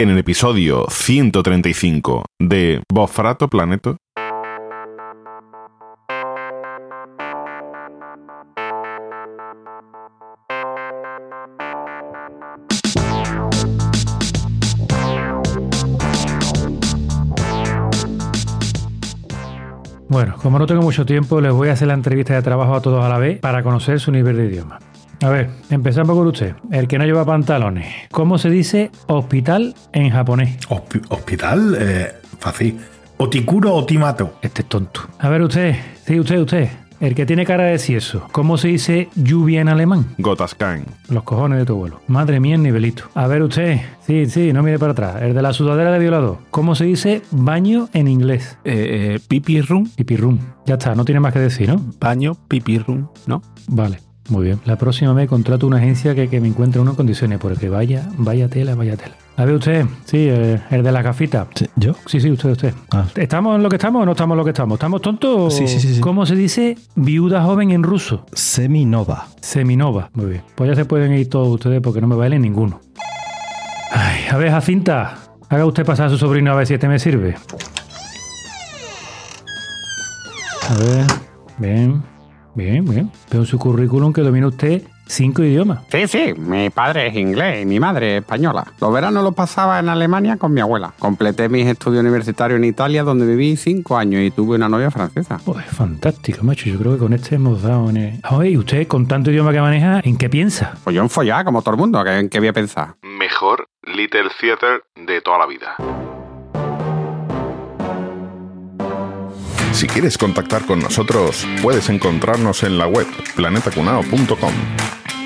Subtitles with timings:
[0.00, 3.98] en el episodio 135 de Bofrato Planeto.
[20.08, 22.80] Bueno, como no tengo mucho tiempo, les voy a hacer la entrevista de trabajo a
[22.80, 24.78] todos a la vez para conocer su nivel de idioma.
[25.22, 27.86] A ver, empezamos con usted, el que no lleva pantalones.
[28.10, 30.58] ¿Cómo se dice hospital en japonés?
[30.68, 31.76] Hospi- ¿Hospital?
[31.78, 32.78] Eh, fácil.
[33.18, 34.34] Otikuro Otimato.
[34.40, 35.02] Este es tonto.
[35.18, 36.68] A ver usted, sí, usted, usted,
[37.00, 38.26] el que tiene cara de eso.
[38.32, 40.06] ¿Cómo se dice lluvia en alemán?
[40.16, 40.86] Gotascan.
[41.10, 42.00] Los cojones de tu abuelo.
[42.06, 43.04] Madre mía, el nivelito.
[43.14, 45.16] A ver usted, sí, sí, no mire para atrás.
[45.20, 46.38] El de la sudadera de violador.
[46.50, 48.56] ¿Cómo se dice baño en inglés?
[48.64, 50.38] Eh, eh, pipi room, Pipirrum.
[50.64, 51.78] Ya está, no tiene más que decir, ¿no?
[52.00, 53.42] baño, pipi room, ¿no?
[53.68, 53.98] Vale,
[54.30, 54.60] muy bien.
[54.64, 58.08] La próxima vez contrato una agencia que, que me encuentre uno en condiciones, porque vaya,
[58.16, 59.14] vaya tela, vaya tela.
[59.36, 61.46] A ver usted, sí, eh, el de la gafita.
[61.54, 61.94] Sí, ¿Yo?
[62.06, 62.74] Sí, sí, usted, usted.
[62.90, 63.06] Ah.
[63.14, 64.76] ¿Estamos en lo que estamos o no estamos en lo que estamos?
[64.76, 65.54] ¿Estamos tontos?
[65.54, 66.00] Sí, sí, sí, sí.
[66.00, 68.26] ¿Cómo se dice viuda joven en ruso?
[68.32, 69.28] Seminova.
[69.40, 70.10] Seminova.
[70.12, 70.42] Muy bien.
[70.54, 72.80] Pues ya se pueden ir todos ustedes porque no me valen ninguno.
[73.92, 75.16] Ay, a ver, Jacinta,
[75.48, 77.36] haga usted pasar a su sobrino a ver si este me sirve.
[80.68, 81.06] A ver,
[81.58, 82.02] bien,
[82.54, 83.10] bien, bien.
[83.30, 85.80] Veo en su currículum que domina usted cinco idiomas.
[85.90, 88.64] Sí, sí, mi padre es inglés y mi madre es española.
[88.80, 90.92] Los veranos los pasaba en Alemania con mi abuela.
[91.00, 95.40] Completé mis estudios universitarios en Italia, donde viví cinco años y tuve una novia francesa.
[95.44, 96.68] Pues fantástico, macho.
[96.70, 98.20] Yo creo que con este hemos dado en el...
[98.30, 100.74] Oye, ¿y usted con tanto idioma que maneja, en qué piensa?
[100.84, 102.94] Pues yo en follar, como todo el mundo, ¿qué- ¿en qué voy a pensar?
[103.02, 105.74] Mejor Little Theater de toda la vida.
[109.72, 114.52] Si quieres contactar con nosotros, puedes encontrarnos en la web planetacunao.com.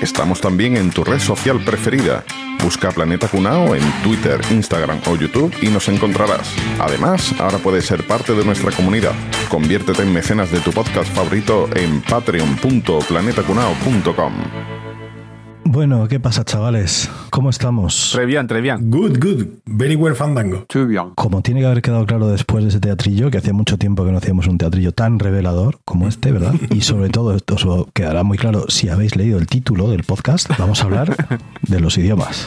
[0.01, 2.23] Estamos también en tu red social preferida.
[2.63, 6.51] Busca Planeta Cunao en Twitter, Instagram o YouTube y nos encontrarás.
[6.79, 9.13] Además, ahora puedes ser parte de nuestra comunidad.
[9.49, 14.74] Conviértete en mecenas de tu podcast favorito en patreon.planetacunao.com.
[15.67, 17.09] Bueno, ¿qué pasa, chavales?
[17.31, 18.11] ¿Cómo estamos?
[18.13, 18.91] Trevian, Trevian.
[18.91, 19.45] Good, good.
[19.65, 20.63] Very well fandango.
[20.69, 21.09] Too bien.
[21.15, 24.11] Como tiene que haber quedado claro después de ese teatrillo, que hacía mucho tiempo que
[24.11, 26.53] no hacíamos un teatrillo tan revelador como este, ¿verdad?
[26.69, 30.47] Y sobre todo, esto os quedará muy claro si habéis leído el título del podcast,
[30.59, 32.45] vamos a hablar de los idiomas.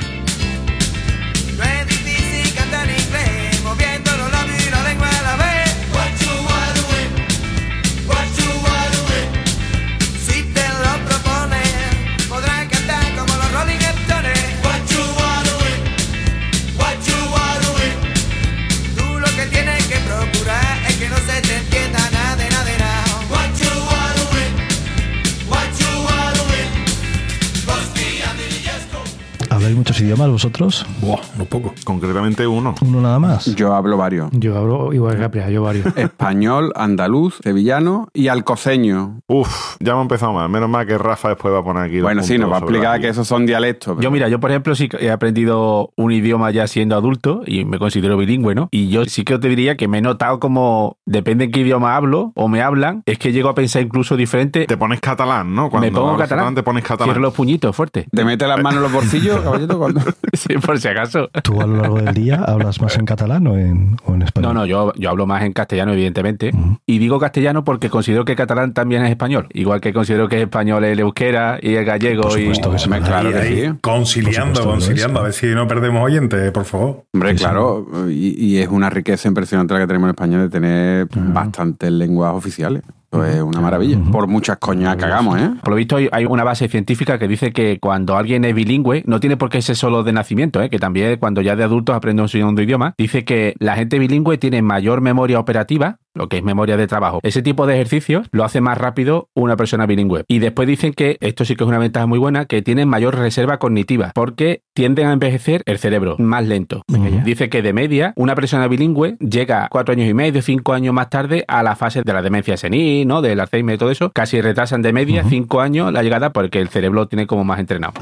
[29.79, 30.85] Muchos idiomas vosotros?
[31.01, 31.73] Buah, no poco.
[31.85, 32.75] Concretamente uno.
[32.83, 33.55] ¿Uno nada más?
[33.55, 34.29] Yo hablo varios.
[34.33, 35.87] Yo hablo igual que Capria, yo varios.
[35.97, 39.21] Español, andaluz, sevillano y alcoceño.
[39.29, 40.49] Uf, ya me ha empezado mal.
[40.49, 41.95] Menos mal que Rafa después va a poner aquí.
[41.97, 43.95] los Bueno, sí, nos va a explicar que esos son dialectos.
[43.97, 47.65] pero- Yo, mira, yo por ejemplo sí he aprendido un idioma ya siendo adulto y
[47.65, 48.69] me considero bilingüe, ¿no?
[48.71, 51.95] Y yo sí que te diría que me he notado como, depende en qué idioma
[51.97, 54.67] hablo o me hablan, es que llego a pensar incluso diferente.
[54.67, 55.71] Te pones catalán, ¿no?
[55.71, 57.07] Cuando me pongo catalán, Te pones catalán.
[57.11, 58.07] Cierro los puñitos fuerte.
[58.11, 59.45] ¿Te mete las manos en los bolsillos,
[59.77, 60.01] Cuando...
[60.33, 61.29] sí, por si acaso.
[61.43, 64.55] ¿Tú a lo largo del día hablas más en catalán o en, o en español?
[64.55, 66.53] No, no, yo, yo hablo más en castellano, evidentemente.
[66.87, 69.47] Y digo castellano porque considero que catalán también es español.
[69.53, 72.23] Igual que considero que es español el euskera y el gallego.
[72.23, 72.49] Por y...
[72.49, 72.61] que sí.
[72.85, 73.63] Hombre, claro que Ahí, sí.
[73.63, 75.19] ahí, Conciliando, conciliando.
[75.19, 75.21] es.
[75.21, 77.05] A ver si no perdemos oyentes, por favor.
[77.13, 77.45] Hombre, Sí, sí.
[77.45, 81.91] claro, y, y es una riqueza impresionante la que tenemos en español de tener bastantes
[81.91, 82.83] lenguas oficiales.
[83.11, 83.99] Eso es una maravilla.
[84.13, 85.51] Por muchas coñas que hagamos, ¿eh?
[85.63, 89.03] Por lo visto hay, hay una base científica que dice que cuando alguien es bilingüe,
[89.07, 90.69] no tiene por qué ser solo de nacimiento, ¿eh?
[90.69, 94.37] que también cuando ya de adultos aprende un segundo idioma, dice que la gente bilingüe
[94.37, 97.21] tiene mayor memoria operativa, lo que es memoria de trabajo.
[97.23, 100.25] Ese tipo de ejercicios lo hace más rápido una persona bilingüe.
[100.29, 103.17] Y después dicen que, esto sí que es una ventaja muy buena, que tienen mayor
[103.17, 106.83] reserva cognitiva, porque tienden a envejecer el cerebro más lento.
[107.25, 111.09] Dice que de media, una persona bilingüe llega cuatro años y medio, cinco años más
[111.09, 113.23] tarde a la fase de la demencia senil, ¿no?
[113.23, 114.11] Del Alzheimer y todo eso.
[114.11, 117.61] Casi retrasan de media cinco años la llegada porque el cerebro lo tiene como más
[117.61, 117.95] entrenado.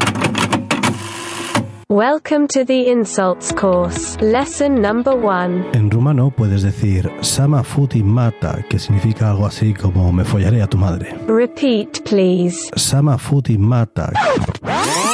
[1.88, 4.20] Welcome to the insults course.
[4.20, 5.64] Lesson number one.
[5.72, 10.66] En rumano puedes decir Sama futi mata, que significa algo así como me follaré a
[10.66, 11.16] tu madre.
[11.28, 12.72] Repeat, please.
[12.74, 14.12] Sama futi mata.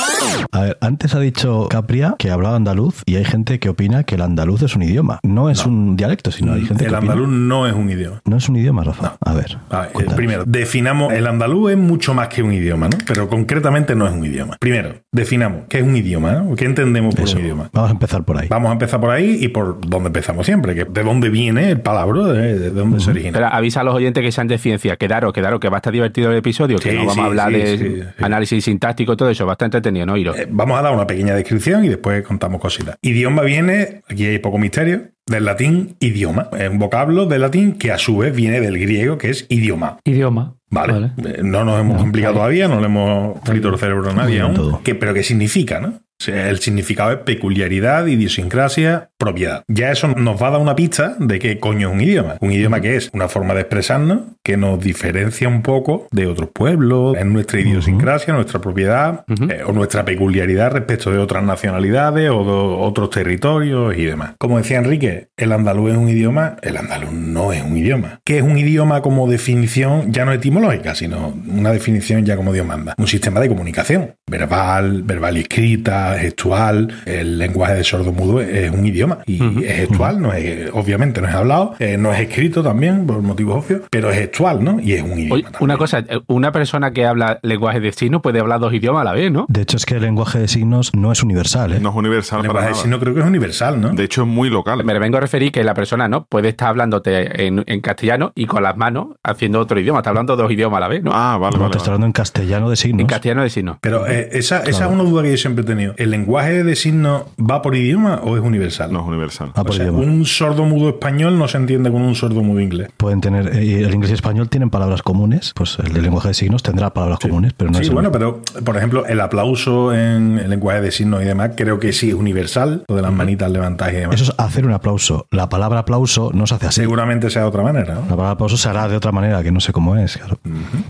[0.51, 4.15] A ver, antes ha dicho Capria que hablaba andaluz y hay gente que opina que
[4.17, 5.19] el andaluz es un idioma.
[5.23, 8.21] No es un dialecto, sino hay gente El que opina- andaluz no es un idioma.
[8.25, 9.17] No es un idioma, Rafa.
[9.21, 9.59] A ver.
[9.71, 10.17] A ver, eh, cuéntanos.
[10.17, 12.99] primero, definamos, el andaluz es mucho más que un idioma, ¿no?
[13.07, 14.57] Pero concretamente no es un idioma.
[14.61, 16.55] Primero, definamos qué es un idioma, ¿no?
[16.57, 17.37] ¿Qué entendemos por Eso.
[17.39, 17.71] un idioma?
[17.73, 18.49] Vamos a empezar por ahí.
[18.49, 21.81] Vamos a empezar por ahí y por donde empezamos siempre, que de dónde viene el
[21.81, 23.33] palabra, de, de dónde se origina.
[23.33, 24.97] Pero avisa a los oyentes que sean de ciencia.
[24.97, 26.79] Quedaros, quedaros, que va a estar divertido el episodio.
[26.79, 27.85] Que Sí, no vamos sí, a hablar sí, de sí,
[28.19, 28.25] sí.
[28.25, 29.47] análisis sintáctico y todo eso.
[29.47, 32.61] Va a estar entretenido, ¿no, Eh, Vamos a dar una pequeña descripción y después contamos
[32.61, 32.97] cositas.
[33.03, 36.49] Idioma viene, aquí hay poco misterio, del latín idioma.
[36.59, 39.99] Es un vocablo del latín que a su vez viene del griego, que es idioma.
[40.05, 40.55] Idioma.
[40.71, 41.13] Vale.
[41.25, 44.55] Eh, No nos hemos complicado todavía, no le hemos frito el cerebro a nadie aún.
[44.55, 44.81] todo.
[44.83, 45.89] ¿Qué- pero ¿qué significa, no?
[45.89, 49.63] O sea, El significado es peculiaridad, idiosincrasia, propiedad.
[49.69, 52.37] Ya eso nos va a dar una pista de qué coño es un idioma.
[52.41, 56.51] Un idioma que es una forma de expresarnos que nos diferencia un poco de otros
[56.53, 62.45] pueblos, es nuestra idiosincrasia, nuestra propiedad eh, o nuestra peculiaridad respecto de otras nacionalidades o
[62.45, 64.33] de otros territorios y demás.
[64.39, 68.21] Como decía Enrique, el andaluz es un idioma, el andaluz no es un idioma.
[68.25, 72.67] ¿Qué es un idioma como definición ya no etimológica, sino una definición ya como Dios
[72.67, 72.95] manda?
[72.99, 76.93] Un sistema de comunicación, verbal, verbal y escrita, gestual.
[77.07, 81.29] El lenguaje de sordo mudo es un idioma y es gestual, no es, obviamente no
[81.29, 84.81] es hablado, eh, no es escrito también por motivos obvios, pero es gestual, ¿no?
[84.81, 85.35] Y es un idioma.
[85.35, 89.03] Oye, una cosa, eh, una persona que habla lenguaje de signos puede hablar dos idiomas
[89.03, 89.47] a la vez, ¿no?
[89.49, 91.81] De hecho, es que el lenguaje de signos no es universal, ¿eh?
[91.81, 92.83] No es universal El para lenguaje de nada.
[92.83, 93.89] signo creo que es universal, ¿no?
[93.91, 94.85] De hecho, es muy local.
[94.85, 98.47] Me vengo a referir que la persona no puede estar hablándote en, en castellano y
[98.47, 100.01] con las manos haciendo otro idioma.
[100.01, 101.11] Está hablando dos idiomas a la vez, ¿no?
[101.15, 101.73] Ah, vale, No, vale.
[101.73, 101.95] te está vale.
[101.95, 103.01] hablando en castellano de signos.
[103.01, 103.77] en castellano de signos.
[103.81, 104.87] Pero eh, esa, esa Claro.
[104.95, 105.95] es una duda que yo siempre he tenido.
[105.97, 108.93] ¿El lenguaje de signos va por idioma o es universal?
[108.93, 109.51] No universal.
[109.55, 110.01] Ah, O por sea, idioma.
[110.01, 112.89] un sordo mudo español no se entiende con un sordo mudo inglés.
[112.97, 116.35] Pueden tener, eh, el inglés y español tienen palabras comunes, pues el de lenguaje de
[116.35, 120.39] signos tendrá palabras comunes, pero no sí, es bueno, pero por ejemplo, el aplauso en
[120.39, 123.51] el lenguaje de signos y demás, creo que sí es universal, lo de las manitas
[123.51, 124.21] levantadas y demás.
[124.21, 125.27] Eso es hacer un aplauso.
[125.31, 126.81] La palabra aplauso no se hace así.
[126.81, 128.01] Seguramente sea de otra manera, ¿no?
[128.03, 130.39] La palabra aplauso se hará de otra manera, que no sé cómo es, claro.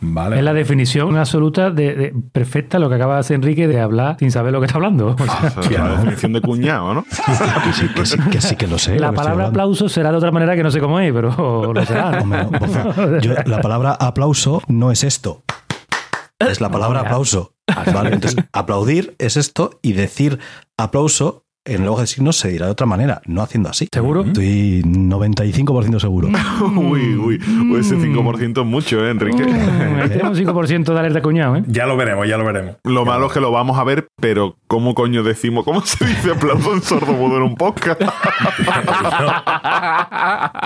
[0.00, 0.37] Vale.
[0.38, 4.17] Es la definición absoluta de, de- perfecta lo que acaba de hacer Enrique de hablar
[4.19, 5.17] sin saber lo que está hablando.
[5.23, 7.05] O sea, O sea, la definición de cuñado, ¿no?
[7.73, 8.99] Sí, que sí, que sí que lo sé.
[8.99, 12.20] la palabra aplauso será de otra manera que no sé cómo es, pero lo será.
[12.20, 15.43] Hombre, no, Boza, yo- la palabra aplauso no es esto.
[16.38, 17.54] Es la palabra aplauso.
[17.94, 20.38] Vale, entonces, aplaudir es esto y decir
[20.76, 23.88] aplauso en lenguaje de signos se dirá de otra manera, no haciendo así.
[23.93, 24.25] ¿Seguro?
[24.25, 26.29] Estoy 95% seguro.
[26.76, 27.41] uy, uy.
[27.70, 29.44] uy, Ese 5% es mucho, ¿eh, Enrique?
[29.44, 31.62] Mm, ahí tenemos un 5% de alerta cuñado, ¿eh?
[31.69, 32.76] Ya lo veremos, ya lo veremos.
[32.85, 35.64] Lo malo es que lo vamos a ver, pero ¿cómo coño decimos?
[35.64, 38.03] ¿Cómo se dice aplauso en sordo mudo en un podcast?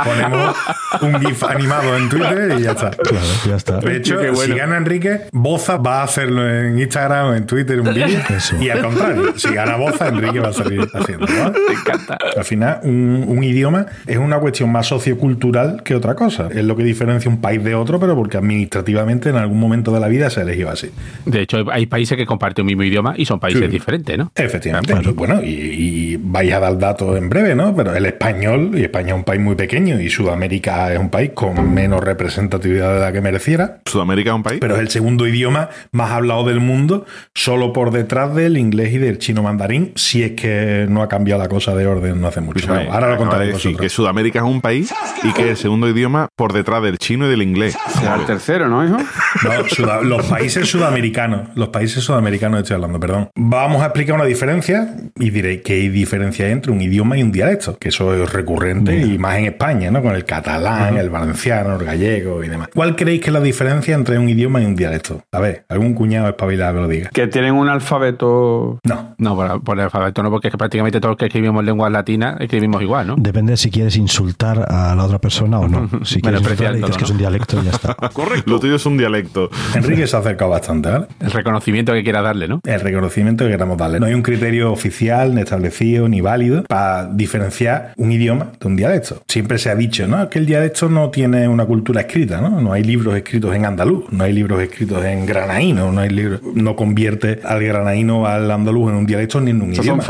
[0.05, 0.57] Ponemos
[1.03, 2.91] un GIF animado en Twitter y ya está.
[2.91, 3.79] Claro, ya está.
[3.81, 4.37] De hecho, bueno.
[4.37, 8.21] si gana Enrique, Boza va a hacerlo en Instagram, en Twitter, un vídeo.
[8.61, 11.27] Y al contrario, si gana Boza, Enrique va a salir haciendo.
[11.27, 11.53] ¿no?
[11.69, 12.19] Me encanta.
[12.37, 16.49] Al final, un, un idioma es una cuestión más sociocultural que otra cosa.
[16.55, 20.01] Es lo que diferencia un país de otro, pero porque administrativamente en algún momento de
[20.01, 20.91] la vida se eligió así.
[21.25, 23.69] De hecho, hay países que comparten un mismo idioma y son países Sí.
[23.69, 24.31] diferentes, ¿no?
[24.35, 24.95] Efectivamente.
[25.03, 27.75] Y bueno, y, y vais a dar datos en breve, ¿no?
[27.75, 31.31] Pero el español, y España es un país muy pequeño, y Sudamérica es un país
[31.35, 33.79] con menos representatividad de la que mereciera.
[33.87, 34.59] Sudamérica es un país.
[34.61, 38.99] Pero es el segundo idioma más hablado del mundo, solo por detrás del inglés y
[38.99, 42.41] del chino mandarín, si es que no ha cambiado la cosa de orden no hace
[42.41, 42.67] mucho.
[42.69, 43.89] Bueno, ahora lo contaré decir que.
[43.89, 44.93] Sudamérica es un país
[45.23, 47.77] y que el segundo idioma por detrás del chino y del inglés.
[47.99, 48.99] Será el tercero, ¿no, hijo?
[48.99, 53.31] No, Suda- los países sudamericanos, los países sudamericanos estoy hablando, perdón.
[53.37, 57.33] Vamos a explicar una diferencia y diréis que hay diferencia entre un idioma y un
[57.33, 60.03] dialecto, que eso es recurrente y más en España, ¿no?
[60.03, 62.69] Con el catalán, el valenciano, el gallego y demás.
[62.75, 65.23] ¿Cuál creéis que es la diferencia entre un idioma y un dialecto?
[65.33, 67.11] A ver, algún cuñado espabilado que lo diga.
[67.11, 68.79] Que tienen un alfabeto.
[68.85, 69.15] No.
[69.19, 71.93] No, por, por el alfabeto no, porque es que prácticamente todos los que escribimos lenguas
[71.93, 73.15] latinas escribimos igual, ¿no?
[73.17, 75.89] Depende de si quieres insultar a la otra persona o no.
[76.05, 77.95] Si quieres insultar, dices que es un dialecto y ya está.
[78.13, 78.51] Correcto.
[78.51, 79.49] Lo tuyo es un dialecto.
[79.75, 81.07] Enrique se ha acercado bastante, ¿vale?
[81.21, 82.61] El reconocimiento que quiera darle, ¿no?
[82.65, 84.01] el reconocimiento que queramos darle.
[84.01, 88.77] No hay un criterio oficial, ni establecido, ni válido para diferenciar un idioma de un
[88.77, 89.23] dialecto.
[89.29, 90.29] Siempre se ha dicho, ¿no?
[90.29, 92.61] Que el dialecto no tiene una cultura escrita, ¿no?
[92.61, 96.41] No hay libros escritos en andaluz, no hay libros escritos en granaíno, no hay libros,
[96.55, 100.03] no convierte al granaíno al andaluz en un dialecto ni en un Esos idioma.
[100.03, 100.07] son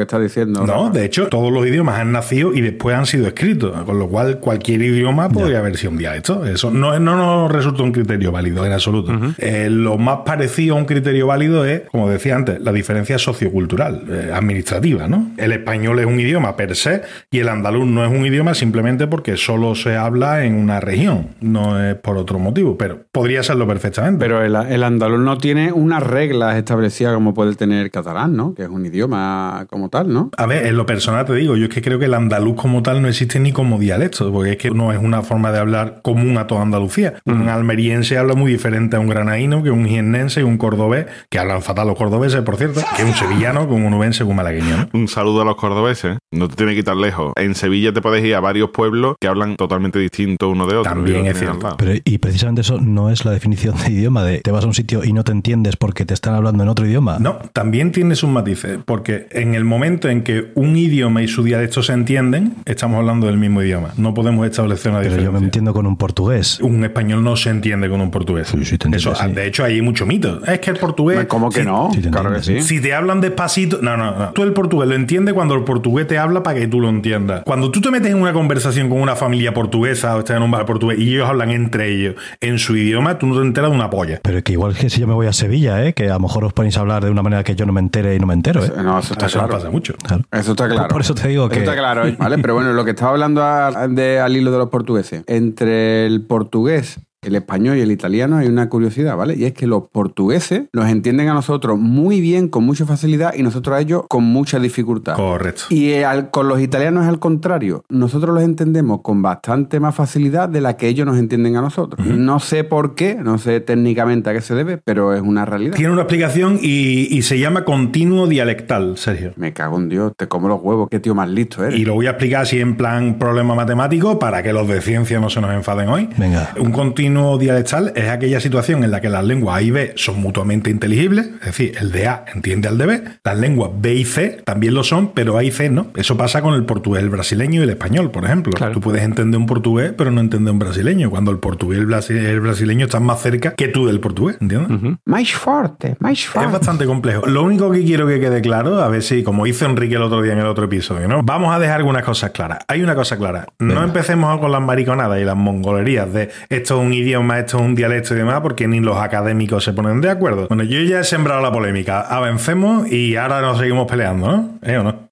[0.00, 0.66] que está diciendo.
[0.66, 0.98] No, Rafa.
[0.98, 4.38] de hecho, todos los idiomas han nacido y después han sido escritos, con lo cual
[4.38, 6.44] cualquier idioma podría haber sido un dialecto.
[6.46, 9.12] Eso no, no nos resulta un criterio válido en absoluto.
[9.38, 14.04] Eh, lo más parecido a un criterio válido es, como decía antes, la diferencia sociocultural,
[14.08, 15.30] eh, administrativa, ¿no?
[15.36, 19.06] El español es un idioma per se y el andaluz no es un idioma simplemente
[19.06, 23.66] porque solo se habla en una región, no es por otro motivo, pero podría serlo
[23.66, 24.18] perfectamente.
[24.18, 28.54] Pero el, el andaluz no tiene unas reglas establecidas como puede tener el catalán, ¿no?
[28.54, 30.30] Que es un idioma como tal, ¿no?
[30.36, 32.82] A ver, en lo personal te digo, yo es que creo que el andaluz como
[32.82, 36.00] tal no existe ni como dialecto, porque es que no es una forma de hablar
[36.02, 37.14] común a toda Andalucía.
[37.24, 41.38] Un almeriense habla muy diferente a un granaíno que un jiennense y un cordobés, que
[41.38, 44.76] hablan fatal los cordobeses, por cierto, que un sevillano con un unubense con un malagueño.
[44.76, 44.88] ¿no?
[44.98, 46.18] Un saludo a los cordobeses.
[46.30, 47.32] No te tiene que quitar lejos.
[47.36, 50.92] En Sevilla te puedes ir a varios pueblos que hablan totalmente distinto uno de otro.
[50.92, 51.76] También es cierto.
[51.76, 54.74] Pero, y precisamente eso no es la definición de idioma, de te vas a un
[54.74, 57.18] sitio y no te entiendes porque te están hablando en otro idioma.
[57.18, 61.42] No, también tiene sus matices, porque en el momento en que un idioma y su
[61.42, 63.90] dialecto se entienden, estamos hablando del mismo idioma.
[63.96, 65.32] No podemos establecer una Pero diferencia.
[65.34, 66.60] yo me entiendo con un portugués.
[66.60, 68.48] Un español no se entiende con un portugués.
[68.48, 69.32] Sí, sí, te entiendo, Eso, sí.
[69.32, 70.44] De hecho, hay mucho mito.
[70.46, 71.24] Es que el portugués.
[71.26, 71.90] ¿Cómo que si- no?
[71.92, 72.60] te claro que sí.
[72.62, 74.30] Si te hablan despacito, no, no, no.
[74.30, 77.42] Tú el portugués lo entiendes cuando el portugués te habla para que tú lo entiendas.
[77.44, 80.50] Cuando tú te metes en una conversación con una familia portuguesa o estás en un
[80.50, 83.76] bar portugués y ellos hablan entre ellos en su idioma, tú no te enteras de
[83.76, 84.20] una polla.
[84.22, 85.92] Pero que igual que si yo me voy a Sevilla, ¿eh?
[85.94, 87.80] que a lo mejor os ponéis a hablar de una manera que yo no me
[87.80, 88.64] entere y no me entero.
[88.64, 88.70] ¿eh?
[88.82, 89.69] No, eso está Eso no claro.
[89.70, 89.94] Mucho.
[90.02, 90.24] Claro.
[90.32, 90.88] Eso está claro.
[90.88, 92.16] Por eso te digo que- Eso está claro, ¿eh?
[92.18, 92.38] ¿vale?
[92.42, 95.22] Pero bueno, lo que estaba hablando a- de, al hilo de los portugueses.
[95.26, 99.34] Entre el portugués, el español y el italiano hay una curiosidad, ¿vale?
[99.36, 103.42] Y es que los portugueses nos entienden a nosotros muy bien, con mucha facilidad, y
[103.42, 105.16] nosotros a ellos con mucha dificultad.
[105.16, 105.64] Correcto.
[105.68, 107.84] Y al- con los italianos es al contrario.
[107.90, 112.04] Nosotros los entendemos con bastante más facilidad de la que ellos nos entienden a nosotros.
[112.06, 115.76] No sé por qué, no sé técnicamente a qué se debe, pero es una realidad.
[115.76, 119.32] Tiene una explicación y, y se llama continuo dialectal, Sergio.
[119.36, 121.78] Me cago en Dios, te como los huevos, qué tío más listo eres.
[121.78, 125.20] Y lo voy a explicar así en plan problema matemático para que los de ciencia
[125.20, 126.08] no se nos enfaden hoy.
[126.16, 126.54] Venga.
[126.58, 130.20] Un continuo dialectal es aquella situación en la que las lenguas A y B son
[130.20, 133.02] mutuamente inteligibles, es decir, el de A entiende al de B.
[133.24, 135.88] Las lenguas B y C también lo son, pero A y C no.
[135.96, 138.52] Eso pasa con el portugués, el brasileño y el español, por ejemplo.
[138.52, 138.72] Claro.
[138.72, 141.88] Tú puedes entender un portugués, pero no entender un brasileño, cuando el portugués y el,
[141.88, 144.96] brasi- el brasileño están más cerca que tú del portugués, ¿entiendes?
[145.04, 146.52] Más fuerte, más Es fuerte.
[146.52, 147.26] bastante complejo.
[147.26, 150.22] Lo único que quiero que quede claro, a ver si, como hizo Enrique el otro
[150.22, 151.22] día en el otro episodio, ¿no?
[151.22, 152.60] Vamos a dejar algunas cosas claras.
[152.68, 153.46] Hay una cosa clara.
[153.58, 157.62] No empecemos con las mariconadas y las mongolerías de esto es un idioma, esto es
[157.64, 160.48] un dialecto y demás, porque ni los académicos se ponen de acuerdo.
[160.48, 162.00] Bueno, yo ya he sembrado la polémica.
[162.00, 164.58] Avancemos y ahora nos seguimos peleando, ¿no?
[164.62, 165.10] ¿Eh o no?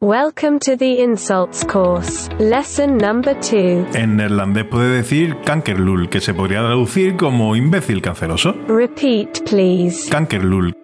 [0.00, 2.28] Welcome to the insults course.
[2.38, 3.86] Lesson number two.
[3.94, 8.54] En neerlandés puede decir kankerlul, que se podría traducir como imbécil canceroso.
[8.68, 10.10] Repeat, please.
[10.10, 10.74] Kankerlul.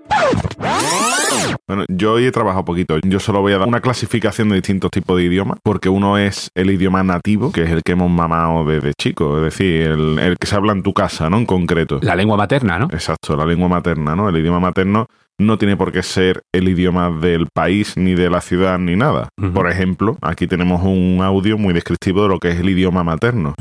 [1.66, 2.98] Bueno, yo hoy he trabajado poquito.
[3.04, 6.50] Yo solo voy a dar una clasificación de distintos tipos de idiomas, porque uno es
[6.54, 10.38] el idioma nativo, que es el que hemos mamado desde chico, es decir, el, el
[10.38, 11.38] que se habla en tu casa, ¿no?
[11.38, 11.98] En concreto.
[12.02, 12.86] La lengua materna, ¿no?
[12.86, 14.28] Exacto, la lengua materna, ¿no?
[14.28, 15.06] El idioma materno
[15.38, 19.28] no tiene por qué ser el idioma del país, ni de la ciudad, ni nada.
[19.54, 23.54] Por ejemplo, aquí tenemos un audio muy descriptivo de lo que es el idioma materno.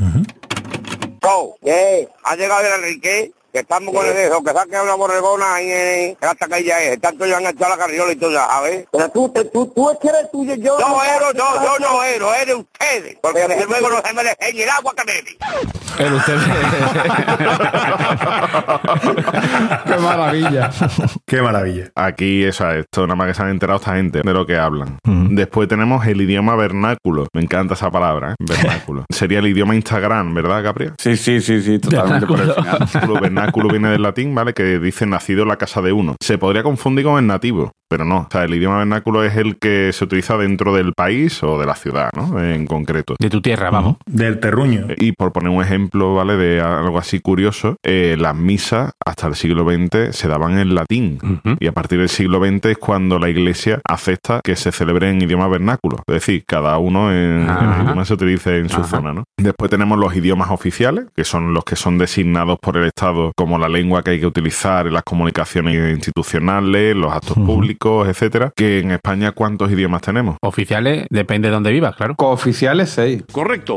[1.22, 2.08] Oh, ¿qué?
[2.24, 3.32] ¿Ha llegado el Enrique?
[3.52, 7.00] Que estamos con el dedo, que saque una borregona ahí en, la taquilla es.
[7.00, 8.86] Tanto ya han echado la carriola y todo, ya ¿sabes?
[8.90, 10.78] Pero tú, tú, tú es que eres tuyo, yo...
[10.78, 13.18] No, ero, no, yo no ero, eres ustedes.
[13.20, 15.36] Porque desde luego no se me dejen el agua que bebe.
[15.98, 16.38] El usted.
[19.84, 20.70] ¡Qué maravilla!
[21.26, 21.90] Qué maravilla.
[21.94, 24.98] Aquí, eso, esto nada más que se han enterado esta gente de lo que hablan.
[25.04, 27.28] Después tenemos el idioma vernáculo.
[27.32, 28.34] Me encanta esa palabra, ¿eh?
[28.38, 29.04] Vernáculo.
[29.10, 30.94] Sería el idioma Instagram, ¿verdad, Gabriel?
[30.98, 32.88] Sí, sí, sí, sí, totalmente por el final.
[32.92, 34.52] Vernáculo, vernáculo viene del latín, ¿vale?
[34.52, 36.16] Que dice nacido en la casa de uno.
[36.20, 38.20] Se podría confundir con el nativo, pero no.
[38.20, 41.66] O sea, el idioma vernáculo es el que se utiliza dentro del país o de
[41.66, 42.42] la ciudad, ¿no?
[42.42, 43.16] En concreto.
[43.18, 43.98] De tu tierra, vamos.
[44.06, 44.86] Del terruño.
[44.96, 46.38] Y por poner un ejemplo, ¿vale?
[46.38, 51.18] De algo así curioso, eh, las misas hasta el siglo XX se daban en latín.
[51.60, 55.20] Y a partir del siglo XX es cuando la iglesia acepta que se celebre en
[55.20, 55.98] idioma vernáculo.
[56.06, 58.88] Es decir, cada uno en, el idioma se utilice en su Ajá.
[58.88, 59.24] zona, ¿no?
[59.36, 63.58] Después tenemos los idiomas oficiales, que son los que son designados por el Estado como
[63.58, 68.52] la lengua que hay que utilizar en las comunicaciones institucionales, los actos públicos, etcétera.
[68.54, 70.36] Que en España, ¿cuántos idiomas tenemos?
[70.42, 72.14] Oficiales, depende de dónde vivas, claro.
[72.16, 73.24] Cooficiales 6.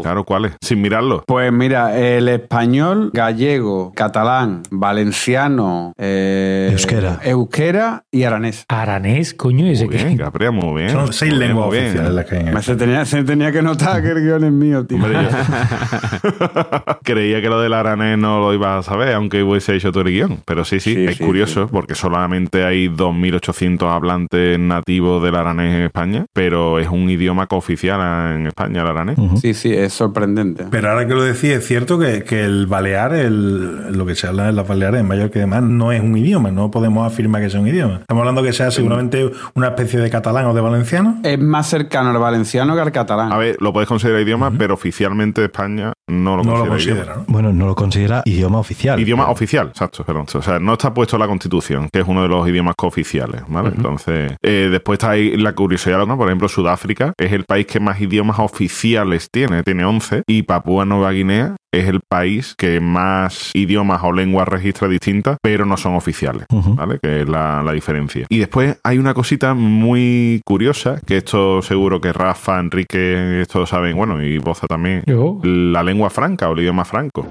[0.02, 0.54] Claro, ¿cuáles?
[0.62, 1.24] Sin mirarlos.
[1.28, 7.20] Pues mira, el español, gallego, catalán, valenciano, eh, Euskera.
[7.24, 8.66] euskera y aranés.
[8.68, 10.52] Aranés, coño, ese Muy bien, que.
[10.52, 10.92] Muy bien.
[10.92, 11.86] Son seis lenguas bien.
[11.86, 14.52] oficiales las que hay en Se tenía, se tenía que notar que el guion es
[14.52, 14.98] mío, tío.
[14.98, 15.30] Hombre, yo-
[17.04, 20.12] Creía que lo del aranés no lo ibas a saber, aunque hubiese hecho todo el
[20.12, 20.40] guion.
[20.46, 25.75] Pero sí, sí, Sí, es sí, curioso porque solamente hay 2.800 hablantes nativos del aranés
[25.75, 29.18] en España, pero es un idioma cooficial en España, el aranés.
[29.42, 30.66] Sí, sí, es sorprendente.
[30.70, 34.28] Pero ahora que lo decía, es cierto que, que el balear, el, lo que se
[34.28, 37.42] habla en las Baleares, en Mallorca y demás, no es un idioma, no podemos afirmar
[37.42, 38.00] que sea un idioma.
[38.02, 41.20] Estamos hablando que sea seguramente una especie de catalán o de valenciano.
[41.24, 43.32] Es más cercano al valenciano que al catalán.
[43.32, 47.16] A ver, lo puedes considerar idioma, pero oficialmente España no lo No lo considera idioma.
[47.18, 47.26] ¿no?
[47.28, 49.00] Bueno, no lo considera idioma oficial.
[49.00, 50.26] Idioma oficial, exacto, perdón.
[50.34, 53.42] O sea, no está puesto en la Constitución, que es uno de los idiomas cooficiales,
[53.48, 53.70] ¿vale?
[53.76, 56.18] Entonces, eh, después está ahí la curiosidad, ¿no?
[56.18, 60.86] Por ejemplo, Sudáfrica es el país que más idiomas oficiales tiene, tiene 11, y Papúa
[60.86, 65.96] Nueva Guinea es el país que más idiomas o lenguas registra distintas, pero no son
[65.96, 66.46] oficiales.
[66.50, 67.00] ¿vale?
[67.01, 68.25] Que es la, la diferencia.
[68.29, 73.96] Y después hay una cosita muy curiosa, que esto seguro que Rafa, Enrique, esto saben,
[73.96, 75.03] bueno, y Boza también,
[75.44, 77.27] la lengua franca o el idioma franco.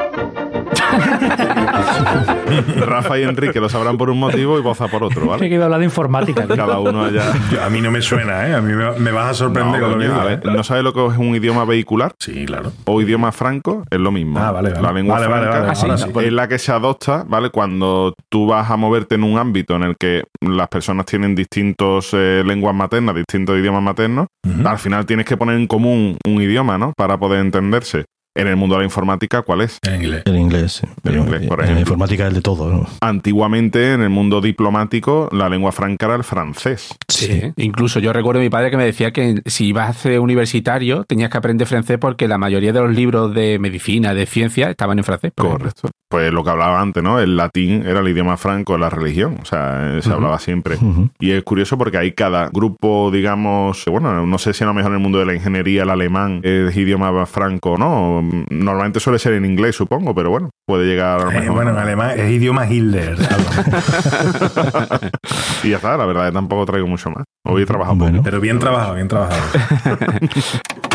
[2.86, 5.40] Rafa y Enrique lo sabrán por un motivo y Boza por otro, He ¿vale?
[5.42, 6.46] querido hablar de informática.
[6.46, 7.22] Cada uno allá.
[7.50, 8.54] Yo- a mí no me suena, ¿eh?
[8.54, 10.40] A mí me, me vas a No, sorprender con lo que a ¿eh?
[10.44, 12.12] ¿No sabes lo que es un idioma vehicular?
[12.18, 12.72] Sí, claro.
[12.84, 14.38] o idioma franco es lo mismo.
[14.38, 14.82] Ah, vale, vale.
[14.82, 16.10] La lengua Vale, vale, franca vale, sí.
[16.26, 17.50] es la que se adopta, ¿vale?
[17.50, 22.10] Cuando tú vas a moverte en un ámbito en el que las personas tienen distintos
[22.12, 24.26] eh, lenguas maternas, distintos idiomas maternos,
[24.64, 26.92] al final tienes que poner en común un idioma, ¿no?
[26.96, 28.04] Para poder entenderse.
[28.36, 29.78] En el mundo de la informática, ¿cuál es?
[29.82, 30.22] En inglés.
[30.26, 30.72] El inglés.
[30.72, 30.86] sí.
[31.04, 31.80] El inglés, por en la ejemplo.
[31.80, 32.86] informática es el de todo, ¿no?
[33.00, 36.94] Antiguamente, en el mundo diplomático, la lengua franca era el francés.
[37.08, 37.52] Sí.
[37.56, 41.04] Incluso yo recuerdo a mi padre que me decía que si ibas a ser universitario
[41.04, 44.98] tenías que aprender francés porque la mayoría de los libros de medicina, de ciencia, estaban
[44.98, 45.32] en francés.
[45.36, 45.90] Correcto.
[46.14, 47.18] Pues lo que hablaba antes, ¿no?
[47.18, 49.38] El latín era el idioma franco de la religión.
[49.42, 50.76] O sea, eh, se hablaba siempre.
[51.18, 54.92] Y es curioso porque hay cada grupo, digamos, bueno, no sé si a lo mejor
[54.92, 58.22] en el mundo de la ingeniería el alemán es idioma franco o no.
[58.48, 61.54] Normalmente suele ser en inglés, supongo, pero bueno, puede llegar a lo Eh, mejor.
[61.56, 63.16] bueno, en alemán es idioma Hitler.
[65.64, 67.24] y ya está, la verdad, tampoco traigo mucho más.
[67.44, 68.20] Hoy he trabajado Bueno.
[68.22, 69.42] Pero bien trabajado, bien trabajado.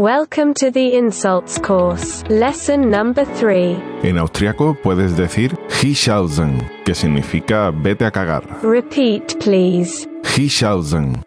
[0.00, 2.24] Welcome to the Insults course.
[2.30, 3.76] Lesson number 3.
[4.02, 8.42] En austriaco puedes decir Hischausen, que significa vete a cagar.
[8.62, 10.08] Repeat, please.
[10.24, 11.22] Hischausen.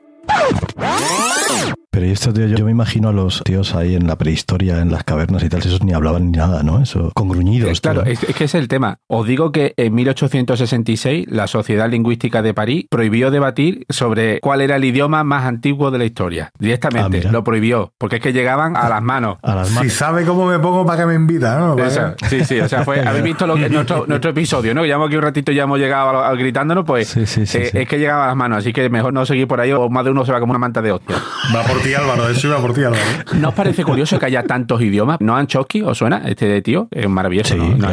[1.93, 4.79] Pero y esto, tío, yo, yo me imagino a los tíos ahí en la prehistoria,
[4.81, 6.81] en las cavernas y tal, esos ni hablaban ni nada, ¿no?
[6.81, 7.79] Eso, con gruñidos.
[7.81, 8.97] Claro, es, es que es el tema.
[9.07, 14.77] Os digo que en 1866 la Sociedad Lingüística de París prohibió debatir sobre cuál era
[14.77, 16.49] el idioma más antiguo de la historia.
[16.51, 19.37] Ah, Directamente lo prohibió, porque es que llegaban a las manos.
[19.43, 19.93] A las si manos.
[19.93, 21.77] sabe cómo me pongo para que me invita, ¿no?
[21.77, 24.81] Esa, sí, sí, o sea, fue, habéis visto lo que, nuestro, nuestro episodio, ¿no?
[24.81, 27.45] Que llevamos aquí un ratito y ya hemos llegado al, al gritándonos, pues Sí, sí,
[27.45, 27.77] sí, eh, sí.
[27.77, 30.03] es que llegaba a las manos, así que mejor no seguir por ahí o más
[30.05, 31.17] de uno se va como una manta de hostia.
[31.55, 32.29] Va por ti, Álvaro.
[32.29, 33.01] Eso iba por ti, Álvaro.
[33.35, 35.17] ¿No os parece curioso que haya tantos idiomas?
[35.21, 36.21] ¿Noam Chomsky os suena?
[36.25, 37.87] Este tío es maravilloso, Sí, ¿no?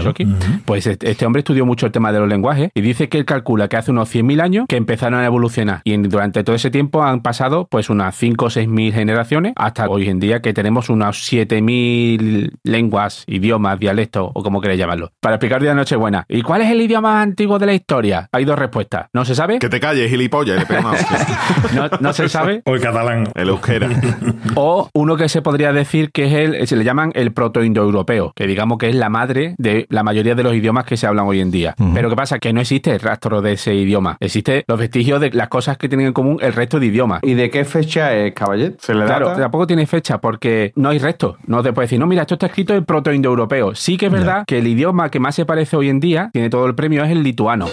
[0.65, 3.25] Pues este este hombre estudió mucho el tema de los lenguajes y dice que él
[3.25, 6.71] calcula que hace unos 100.000 años que empezaron a evolucionar y en- durante todo ese
[6.71, 10.89] tiempo han pasado pues unas 5 o 6.000 generaciones hasta hoy en día que tenemos
[10.89, 15.11] unas 7.000 lenguas, idiomas, dialectos o como queréis llamarlo.
[15.21, 16.25] Para explicar día de Nochebuena.
[16.29, 18.29] ¿Y cuál es el idioma más antiguo de la historia?
[18.33, 19.07] Hay dos respuestas.
[19.13, 19.59] ¿No se sabe?
[19.59, 20.65] Que te calles, gilipollas.
[21.75, 22.63] No, no se sabe.
[22.65, 23.29] O el catalán.
[23.35, 23.80] El euskera.
[24.57, 28.47] O uno que se podría decir que es el, se le llaman el proto-indoeuropeo, que
[28.47, 31.41] digamos que es la madre de la mayoría de los idiomas que se hablan hoy
[31.41, 31.75] en día.
[31.95, 32.39] Pero ¿qué pasa?
[32.39, 34.17] Que no existe el rastro de ese idioma.
[34.21, 37.21] Existe los vestigios de las cosas que tienen en común el resto de idiomas.
[37.23, 38.77] ¿Y de qué fecha es, Caballet?
[38.81, 39.41] ¿Se le Claro, data?
[39.41, 41.37] tampoco tiene fecha porque no hay resto.
[41.47, 43.75] No te puedes decir, no, mira, esto está escrito en proto-indoeuropeo.
[43.75, 46.51] Sí que es verdad que el idioma que más se parece hoy en día, tiene
[46.51, 47.67] todo el premio, es el lituano.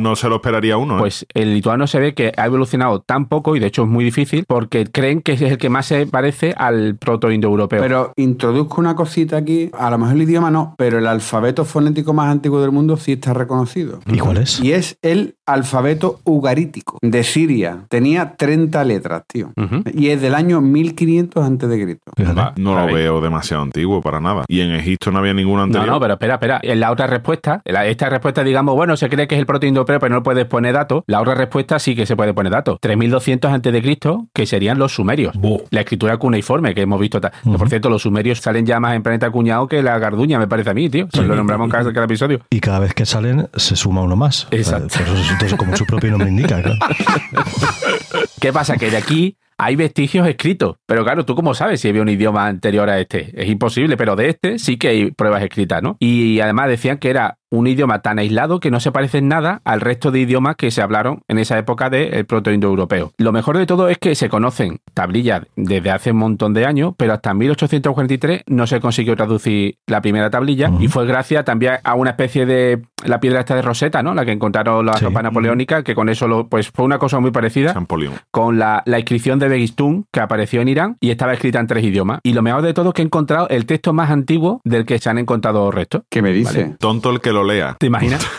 [0.00, 0.98] No se lo esperaría uno, ¿eh?
[1.00, 4.04] Pues el lituano se ve que ha evolucionado tan poco y de hecho es muy
[4.04, 7.80] difícil porque creen que es el que más se parece al proto-indoeuropeo.
[7.80, 9.70] Pero introduzco una cosita aquí.
[9.78, 13.12] A lo mejor el idioma no, pero el alfabeto fonético más antiguo del mundo sí
[13.12, 14.00] está reconocido.
[14.06, 14.60] ¿Y cuál es?
[14.60, 17.84] Y es el alfabeto ugarítico de Siria.
[17.88, 19.52] Tenía 30 letras, tío.
[19.94, 22.12] Y es del año 1500 antes de Cristo.
[22.56, 24.44] No lo veo demasiado antiguo para nada.
[24.48, 25.88] Y en Egipto no había ninguno No, anterior.
[25.88, 26.60] no, pero espera, espera.
[26.62, 29.98] En la otra respuesta, la- esta respuesta, digamos, bueno, se cree que es el proto-indoeuropeo,
[30.00, 31.02] pero no puedes poner datos.
[31.06, 32.78] La otra respuesta sí que se puede poner datos.
[32.80, 35.36] 3200 antes de Cristo, que serían los sumerios.
[35.36, 35.62] Buh.
[35.70, 37.20] La escritura cuneiforme que hemos visto.
[37.20, 40.48] que, Por cierto, los sumerios salen ya más en planeta cuñado que la garduña, me
[40.48, 41.08] parece a mí, tío.
[41.12, 42.40] Lo nombramos en cada, cada episodio.
[42.50, 44.46] Y cada vez que salen se suma uno más.
[44.50, 44.88] Exacto.
[44.88, 46.78] por eso, entonces, como su propio nombre indica, claro.
[48.40, 48.76] ¿Qué pasa?
[48.76, 50.76] Que de aquí hay vestigios escritos.
[50.86, 53.30] Pero claro, ¿tú cómo sabes si había un idioma anterior a este?
[53.34, 55.96] Es imposible, pero de este sí que hay pruebas escritas, ¿no?
[56.00, 59.60] Y además decían que era un idioma tan aislado que no se parece en nada
[59.64, 63.12] al resto de idiomas que se hablaron en esa época del protoindoeuropeo.
[63.18, 66.94] Lo mejor de todo es que se conocen tablillas desde hace un montón de años,
[66.96, 71.94] pero hasta 1843 no se consiguió traducir la primera tablilla y fue gracias también a
[71.94, 74.14] una especie de la piedra esta de Rosetta, ¿no?
[74.14, 75.04] La que encontraron las Sí.
[75.06, 78.12] tropas napoleónicas, que con eso lo, pues fue una cosa muy parecida Champollion.
[78.30, 81.84] con la, la inscripción de Begistún que apareció en Irán y estaba escrita en tres
[81.84, 82.20] idiomas.
[82.22, 84.98] Y lo mejor de todo es que he encontrado el texto más antiguo del que
[84.98, 86.02] se han encontrado restos.
[86.08, 86.76] ¿Qué me dice?
[86.78, 87.76] Tonto el que lo lea.
[87.78, 88.26] ¿Te imaginas?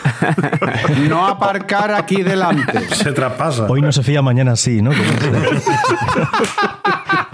[1.08, 2.80] No aparcar aquí delante.
[2.94, 3.66] Se traspasa.
[3.68, 4.90] Hoy no se fía, mañana sí, ¿no?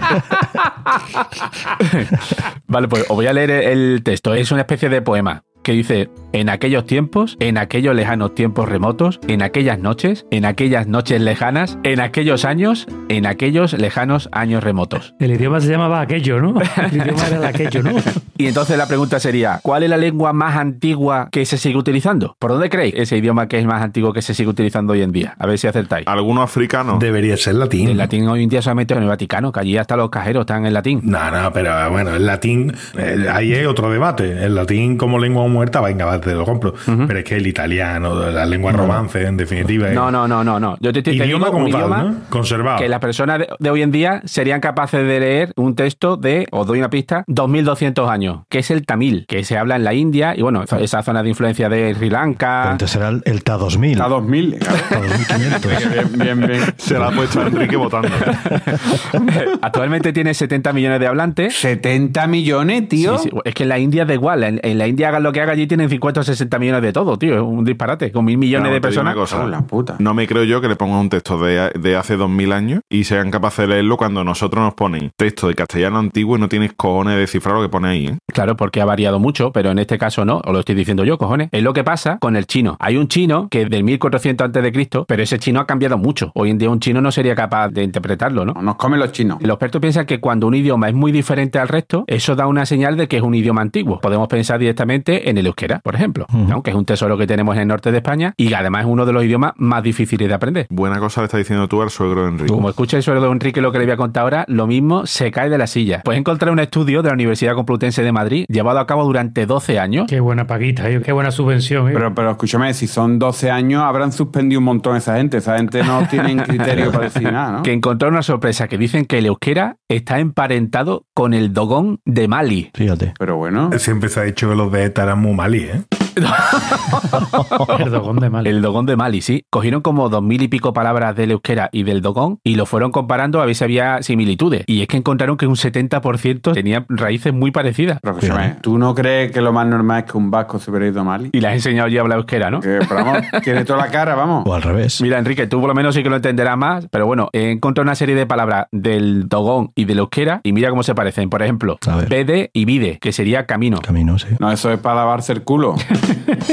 [2.67, 4.33] vale, pues os voy a leer el texto.
[4.33, 9.19] Es una especie de poema que dice, en aquellos tiempos, en aquellos lejanos tiempos remotos,
[9.27, 15.13] en aquellas noches, en aquellas noches lejanas, en aquellos años, en aquellos lejanos años remotos.
[15.19, 16.59] El idioma se llamaba aquello, ¿no?
[16.59, 17.91] El idioma era el aquello, ¿no?
[18.39, 22.37] Y entonces la pregunta sería, ¿cuál es la lengua más antigua que se sigue utilizando?
[22.39, 25.11] ¿Por dónde creéis ese idioma que es más antiguo que se sigue utilizando hoy en
[25.11, 25.35] día?
[25.37, 26.07] A ver si acertáis.
[26.07, 26.99] ¿Alguno africano?
[27.01, 27.89] Debería ser latín.
[27.89, 30.65] El latín hoy en día solamente en el Vaticano, que allí hasta los cajeros están
[30.65, 31.01] en latín.
[31.03, 34.45] No, no, pero bueno, el latín, eh, ahí hay otro debate.
[34.45, 36.73] El latín como lengua muerta, venga, va, te lo compro.
[36.85, 39.89] Pero es que el italiano, la lengua romance, en definitiva.
[39.89, 40.77] es No, no, no, no, no.
[40.79, 42.15] Yo te estoy Idioma diciendo como un tal, idioma ¿no?
[42.29, 42.79] Conservado.
[42.79, 46.47] que las personas de, de hoy en día serían capaces de leer un texto de,
[46.51, 49.93] os doy una pista, 2200 años, que es el tamil, que se habla en la
[49.93, 52.71] India y bueno, esa zona de influencia de Sri Pero Lanka.
[52.71, 54.01] entonces era el, el TA2000.
[54.01, 54.57] A 2000.
[54.59, 54.77] claro.
[54.89, 55.91] TA2500.
[55.93, 56.61] Bien, bien, bien.
[56.77, 58.09] Se la ha puesto Enrique votando.
[59.61, 61.55] Actualmente tiene 70 millones de hablantes.
[61.57, 63.17] 70 millones, tío.
[63.17, 63.37] Sí, sí.
[63.45, 64.43] Es que en la India da igual.
[64.43, 66.93] En, en la India hagan lo que haga allí tienen 50 o 60 millones de
[66.93, 67.35] todo, tío.
[67.35, 68.11] Es un disparate.
[68.11, 69.15] Con mil millones No, de personas.
[69.15, 69.43] cosa.
[69.43, 69.95] Oh, la puta.
[69.99, 73.03] No me creo yo que le pongan un texto de, de hace 2000 años y
[73.05, 76.73] sean capaces de leerlo cuando nosotros nos ponen texto de castellano antiguo y no tienes
[76.73, 78.17] cojones de descifrar lo que pone ahí, ¿eh?
[78.33, 81.17] Claro, porque ha variado mucho, pero en este caso no, os lo estoy diciendo yo,
[81.17, 81.49] cojones.
[81.51, 82.77] Es lo que pasa con el chino.
[82.79, 85.97] Hay un chino que es del 1400 antes de Cristo, pero ese chino ha cambiado
[85.97, 86.31] mucho.
[86.35, 88.53] Hoy en día un chino no sería capaz de interpretarlo, ¿no?
[88.53, 89.37] No, Nos comen los chinos.
[89.41, 92.65] Los expertos piensan que cuando un idioma es muy diferente al resto, eso da una
[92.65, 93.99] señal de que es un idioma antiguo.
[93.99, 96.63] Podemos pensar directamente en el euskera, por ejemplo, ¿no?
[96.63, 99.05] que es un tesoro que tenemos en el norte de España y además es uno
[99.05, 100.67] de los idiomas más difíciles de aprender.
[100.69, 102.53] Buena cosa le está diciendo tú al suegro de Enrique.
[102.53, 105.05] Como escucha el suegro de Enrique lo que le voy a contar ahora, lo mismo
[105.05, 106.01] se cae de la silla.
[106.03, 109.79] Puedes encontrar un estudio de la Universidad Complutense de Madrid llevado a cabo durante 12
[109.79, 111.01] años Qué buena paguita, ¿eh?
[111.03, 111.89] qué buena subvención.
[111.89, 111.91] ¿eh?
[111.93, 115.37] Pero, pero escúchame, si son 12 años, habrán suspendido un montón esa gente.
[115.37, 117.63] Esa gente no tienen criterio para decir nada, ¿no?
[117.63, 122.27] que encontraron una sorpresa que dicen que el euskera está emparentado con el dogón de
[122.27, 122.71] Mali.
[122.73, 123.13] Fíjate.
[123.17, 125.98] Pero bueno, Siempre se ha dicho que los de ETA eran muy malí, ¿eh?
[127.79, 128.47] El dogón de mal.
[128.47, 129.45] El dogón de Mali, sí.
[129.49, 132.91] Cogieron como dos mil y pico palabras del euskera y del dogón y lo fueron
[132.91, 134.63] comparando a ver si había similitudes.
[134.67, 137.99] Y es que encontraron que un 70% tenía raíces muy parecidas.
[138.03, 141.01] escúchame, ¿tú no crees que lo más normal es que un vasco se hubiera ido
[141.01, 141.29] a Mali?
[141.33, 142.59] Y le has enseñado ya a hablar euskera, ¿no?
[142.59, 144.43] Que, pero vamos, tiene toda la cara, vamos.
[144.45, 145.01] O al revés.
[145.01, 147.83] Mira, Enrique, tú por lo menos sí que lo entenderás más, pero bueno, he encontrado
[147.83, 151.29] una serie de palabras del dogón y del euskera y mira cómo se parecen.
[151.29, 151.77] Por ejemplo,
[152.09, 153.79] vede y vide, que sería camino.
[153.79, 154.27] Camino, sí.
[154.39, 155.75] No, eso es para lavarse el culo.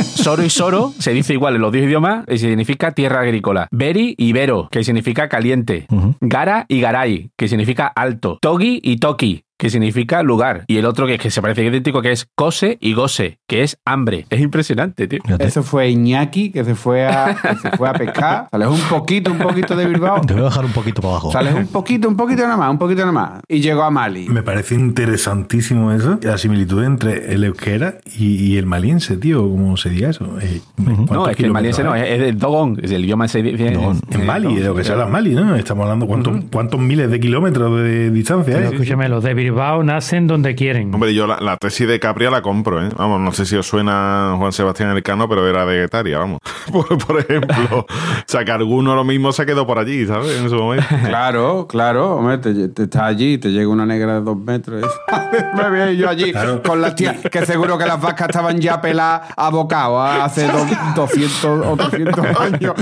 [0.02, 3.68] Soro y soro se dice igual en los dos idiomas y significa tierra agrícola.
[3.70, 5.86] Beri y vero, que significa caliente.
[6.20, 8.38] Gara y garay, que significa alto.
[8.40, 10.64] Togi y toki, que significa lugar.
[10.66, 13.62] Y el otro que, es que se parece idéntico, que es cose y gose, que
[13.62, 14.26] es hambre.
[14.30, 15.20] Es impresionante, tío.
[15.24, 15.44] Fíjate.
[15.46, 18.48] Ese fue Iñaki, que se fue a, que se fue a pescar.
[18.50, 20.20] Sales un poquito, un poquito de Bilbao.
[20.22, 21.32] Te voy a bajar un poquito para abajo.
[21.32, 23.40] Sales un poquito, un poquito nada más, un poquito nada más.
[23.48, 24.28] Y llegó a Mali.
[24.28, 29.76] Me parece interesantísimo eso, la similitud entre el euskera y, y el maliense, tío, ¿cómo
[29.76, 30.38] se diga eso?
[30.40, 33.42] Eh, No, ¿cuántos es que el maliense no, es, el dogón, es el idioma se
[33.42, 33.68] dice.
[33.68, 35.54] En Mali, de lo que se habla en Mali, ¿no?
[35.56, 38.74] Estamos hablando cuántos, cuántos miles de kilómetros de distancia Pero hay.
[38.74, 40.92] escúchame, los de Bilbao nacen donde quieren.
[40.92, 42.88] Hombre, yo la, la tesis de Capria la compro, ¿eh?
[42.96, 46.40] Vamos, no sé si os suena Juan Sebastián Elcano, pero era de Guetaria, vamos.
[46.72, 47.86] Por, por ejemplo, o
[48.26, 50.36] sea, que alguno lo mismo se quedó por allí, ¿sabes?
[50.40, 50.84] En su momento.
[51.06, 54.82] Claro, claro, hombre, te, te estás allí, te llega una negra de dos metros.
[54.84, 56.62] y- Me veo yo allí Claro.
[56.62, 60.18] con las tías, que seguro que las vacas estaban ya peladas a bocado ¿eh?
[60.22, 62.74] hace do- 200 o 300 años.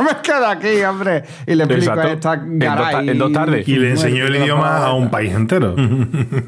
[0.04, 2.08] Me quedo aquí, hombre, y le explico Exacto.
[2.08, 3.08] a esta En dos ta- garay.
[3.08, 3.68] en dos tardes.
[3.68, 5.74] Y le enseñó el idioma a un país entero.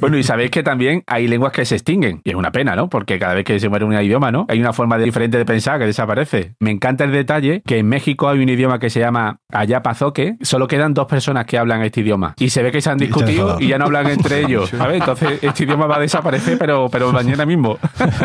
[0.01, 2.21] Bueno, y sabéis que también hay lenguas que se extinguen.
[2.25, 2.89] Y es una pena, ¿no?
[2.89, 4.47] Porque cada vez que se muere un idioma, ¿no?
[4.49, 6.55] Hay una forma de- diferente de pensar que desaparece.
[6.61, 10.37] Me encanta el detalle que en México hay un idioma que se llama Ayapazoque.
[10.43, 12.35] Solo quedan dos personas que hablan este idioma.
[12.39, 14.71] Y se ve que se han discutido y ya no hablan entre ellos.
[14.71, 15.01] ¿Sabes?
[15.01, 17.79] Entonces este idioma va a desaparecer, pero, pero mañana mismo.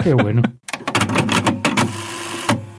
[0.03, 0.41] Qué bueno.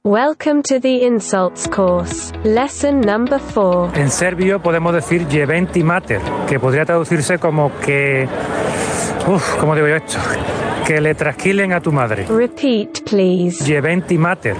[0.09, 2.33] Welcome to the Insults course.
[2.43, 3.93] Lesson number 4.
[3.95, 8.27] En serbio podemos decir jeventi mater, que podría traducirse como que...
[9.27, 10.17] Uf, ¿cómo digo yo esto?
[10.87, 12.25] Que le trasquilen a tu madre.
[12.27, 13.63] Repeat, please.
[13.63, 14.57] Jeventi mater.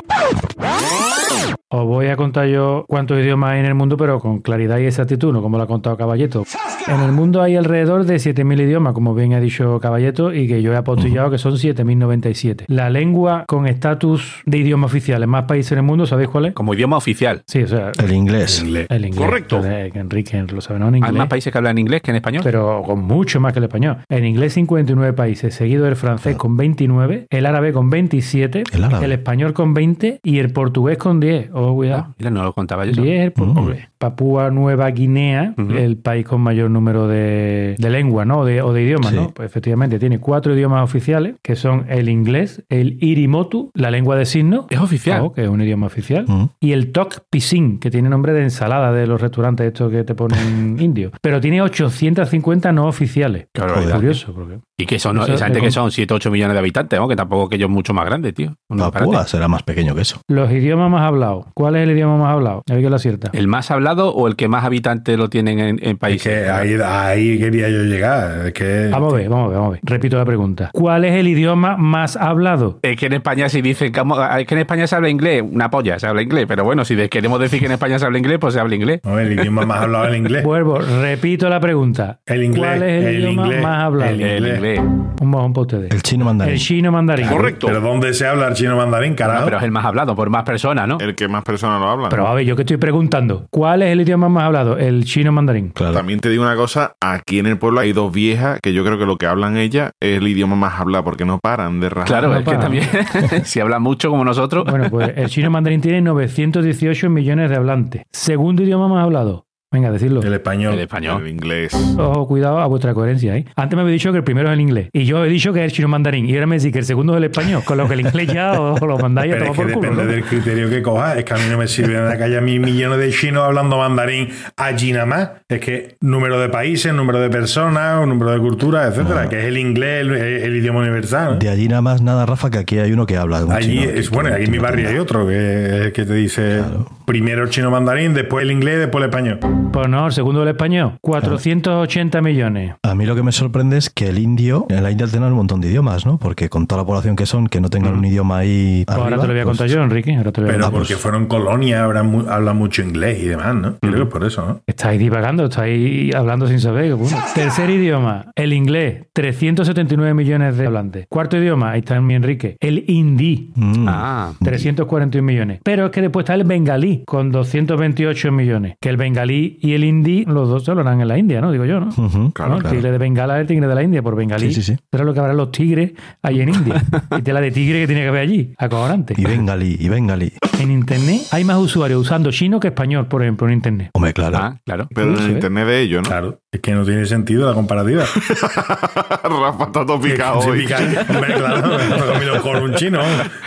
[1.71, 4.87] Os voy a contar yo cuántos idiomas hay en el mundo, pero con claridad y
[4.87, 6.45] exactitud, no como lo ha contado Caballeto.
[6.87, 10.63] En el mundo hay alrededor de 7.000 idiomas, como bien ha dicho Caballeto, y que
[10.63, 12.65] yo he apostillado que son 7.097.
[12.69, 16.47] La lengua con estatus de idioma oficial en más países en el mundo, ¿sabéis cuál
[16.47, 16.55] es?
[16.55, 17.43] Como idioma oficial.
[17.47, 18.63] Sí, o sea, El inglés.
[18.63, 18.87] Inglés.
[18.89, 19.27] el inglés.
[19.27, 19.61] Correcto.
[19.61, 20.89] Que Enrique lo sabe, ¿no?
[20.89, 21.13] En Hay inglés.
[21.19, 22.41] más países que hablan inglés que en español.
[22.45, 23.99] pero con mucho más que el español.
[24.09, 29.13] En inglés 59 países, seguido del francés con 29, el árabe con 27, El árabe.
[29.13, 31.51] español con 20 y el portugués con 10.
[31.59, 32.15] Ojo, cuidado.
[32.19, 32.93] Mira, no lo contaba yo.
[32.93, 33.03] eso.
[33.03, 33.89] 10 el portugués.
[33.99, 38.45] Papúa Nueva Guinea, el país con mayor número de, de lenguas, ¿no?
[38.45, 39.17] De- o de idiomas, Sí.
[39.17, 39.31] ¿no?
[39.31, 44.25] Pues efectivamente tiene cuatro idiomas oficiales, que son el inglés, el irimotu, la lengua de
[44.27, 45.21] signos, Es oficial.
[45.21, 46.27] ojo, que es un idioma oficial,
[46.61, 50.15] y el tok pisin, que tiene nombre de ensalada de los restaurantes estos que te
[50.15, 50.39] ponen
[50.81, 51.13] indios.
[51.21, 53.49] Pero tiene 850 no oficiales.
[53.53, 53.97] Qué barbaridad.
[53.97, 57.09] Curioso, porque Y que son esa gente que son 7 8 millones de habitantes, ¿no?
[57.09, 58.55] que tampoco que ellos mucho más grandes, tío.
[58.69, 60.21] Papúa será más pequeño que eso.
[60.29, 61.47] los idiomas más hablados.
[61.55, 62.63] ¿Cuál es el idioma más hablado?
[62.71, 63.31] A ver que lo acierta.
[63.33, 66.45] ¿El más hablado o el que más habitantes lo tienen en, en Es países?
[66.45, 68.47] que ahí, ahí quería yo llegar.
[68.47, 68.89] Es que.
[68.91, 69.81] Vamos a ver, vamos a ver, vamos a ver.
[69.83, 70.71] Repito la pregunta.
[70.73, 72.79] ¿Cuál es el idioma más hablado?
[72.83, 74.01] Es que en España si dicen que,
[74.41, 76.97] es que en España se habla inglés, una polla, se habla inglés, pero bueno, si
[77.09, 79.01] queremos decir que en España se habla inglés, pues se habla inglés.
[79.05, 80.45] No, el idioma más hablado es el inglés.
[80.45, 82.19] Vuelvo, repito la pregunta.
[82.27, 82.65] El inglés.
[82.67, 84.11] ¿Cuál es el, idioma inglés, más hablado?
[84.13, 84.81] el El inglés.
[84.81, 85.91] Un mojón para ustedes.
[85.93, 86.55] El chino mandarín.
[86.55, 87.27] El chino mandarín.
[87.29, 87.67] Correcto.
[87.67, 89.45] Pero ¿dónde se habla el chino mandarín, No, carajo?
[89.45, 90.99] pero es el más hablado por más personas, ¿no?
[91.01, 92.11] El que más personas lo hablan.
[92.11, 94.79] Pero a ver, yo que estoy preguntando, ¿cuál es el idioma más hablado?
[94.79, 95.71] El chino mandarín.
[95.71, 95.95] Claro.
[95.95, 98.99] También te digo una cosa, aquí en el pueblo hay dos viejas que yo creo
[98.99, 102.07] que lo que hablan ellas es el idioma más hablado porque no paran de rajar.
[102.07, 102.85] Claro, no es que también,
[103.45, 108.03] si habla mucho como nosotros, Bueno, pues el chino mandarín tiene 918 millones de hablantes.
[108.13, 109.48] Segundo idioma más hablado.
[109.71, 110.23] Venga, decirlo.
[110.23, 110.73] El español.
[110.75, 111.23] el español.
[111.23, 111.75] El inglés.
[111.99, 113.45] Ojo, cuidado a vuestra coherencia, ¿eh?
[113.55, 114.89] Antes me habéis dicho que el primero es el inglés.
[114.95, 116.25] Y yo he dicho que es el chino mandarín.
[116.27, 117.63] Y ahora me decís que el segundo es el español.
[117.67, 119.83] Con lo que el inglés ya os lo mandáis a Pero es tomar que por
[119.83, 119.91] culo.
[119.91, 120.11] depende ¿no?
[120.13, 121.19] del criterio que cojas.
[121.19, 123.45] Es que a mí no me sirve de nada que haya mil millones de chinos
[123.45, 125.31] hablando mandarín allí nada más.
[125.51, 129.59] Es que número de países, número de personas, número de culturas, etcétera, que es el
[129.59, 131.35] inglés, el, el idioma universal.
[131.35, 131.39] ¿no?
[131.41, 133.45] De allí nada más nada, Rafa, que aquí hay uno que habla.
[133.45, 133.91] un Allí chino.
[133.93, 136.63] es bueno, aquí en mi barrio hay otro que te dice
[137.05, 139.39] primero el chino mandarín, después el inglés, después el español.
[139.73, 140.95] Pues no, el segundo el español.
[141.03, 142.75] 480 millones.
[142.83, 145.37] A mí lo que me sorprende es que el indio, en la India tienen un
[145.37, 146.19] montón de idiomas, ¿no?
[146.19, 148.83] Porque con toda la población que son, que no tengan un idioma ahí.
[148.87, 150.17] Pues ahora te lo voy a pues- contar yo, Enrique.
[150.17, 153.27] Ahora te lo voy a Pero porque fueron colonias, hablan, mu- hablan mucho inglés y
[153.27, 153.77] demás, ¿no?
[153.81, 154.61] Creo que es por eso, ¿no?
[154.67, 156.95] Estáis divagando, estáis hablando sin saber.
[156.95, 157.17] bueno.
[157.35, 161.07] Tercer idioma, el inglés, 379 millones de hablantes.
[161.09, 163.87] Cuarto idioma, ahí está mi Enrique, el hindi, Mm.
[163.87, 165.61] Ah, 341 millones.
[165.63, 168.75] Pero es que después está el bengalí, con 228 millones.
[168.81, 171.51] Que el bengalí y el hindi, los dos se hablarán en la India, ¿no?
[171.53, 171.91] Digo yo, ¿no?
[172.33, 172.57] Claro, ¿No?
[172.57, 172.77] El claro.
[172.77, 174.49] tigre de Bengala es el tigre de la India por bengalí.
[174.53, 174.79] Sí, sí, sí.
[174.91, 176.83] Pero es lo que habrán los tigres ahí en India.
[177.19, 178.55] y tela de tigre que tiene que haber allí.
[178.59, 179.15] Acojonante.
[179.17, 180.33] Y bengalí, y bengalí.
[180.59, 183.91] En internet hay más usuarios usando chino que español, por ejemplo, en internet.
[183.95, 184.39] Hombre, claro.
[184.39, 184.89] ah, claro.
[184.95, 186.09] Pero en el internet de ellos, ¿no?
[186.09, 188.05] Claro, es que no tiene sentido la comparativa.
[189.23, 190.67] Rafa está todo picado hoy.
[191.09, 193.01] Hombre, claro, me he comido con un chino.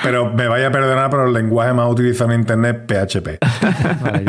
[0.03, 3.39] Pero me vaya a perdonar, pero el lenguaje más utilizado en internet es PHP.
[4.01, 4.25] Vale.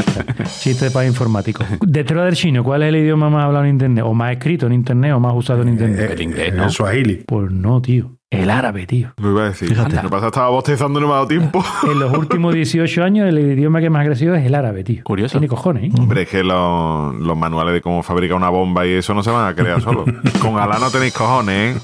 [0.60, 1.61] Chiste para informáticos.
[1.80, 4.04] Detrás del chino, ¿cuál es el idioma más hablado en internet?
[4.06, 6.10] ¿O más escrito en internet o más usado en internet?
[6.10, 6.64] Eh, El inglés, eh, ¿no?
[6.64, 7.24] El swahili.
[7.26, 8.12] Pues no, tío.
[8.30, 9.12] El árabe, tío.
[9.18, 9.68] Lo iba a decir.
[9.68, 9.96] Fíjate.
[9.96, 11.62] Lo que pasa estaba bostezando y no me ha dado tiempo.
[11.92, 15.02] En los últimos 18 años, el idioma que más ha crecido es el árabe, tío.
[15.04, 15.32] Curioso.
[15.32, 15.92] Tiene cojones, ¿eh?
[15.98, 19.30] Hombre, es que los, los manuales de cómo fabricar una bomba y eso no se
[19.30, 20.06] van a crear solos.
[20.40, 21.80] Con Alá no tenéis cojones, ¿eh?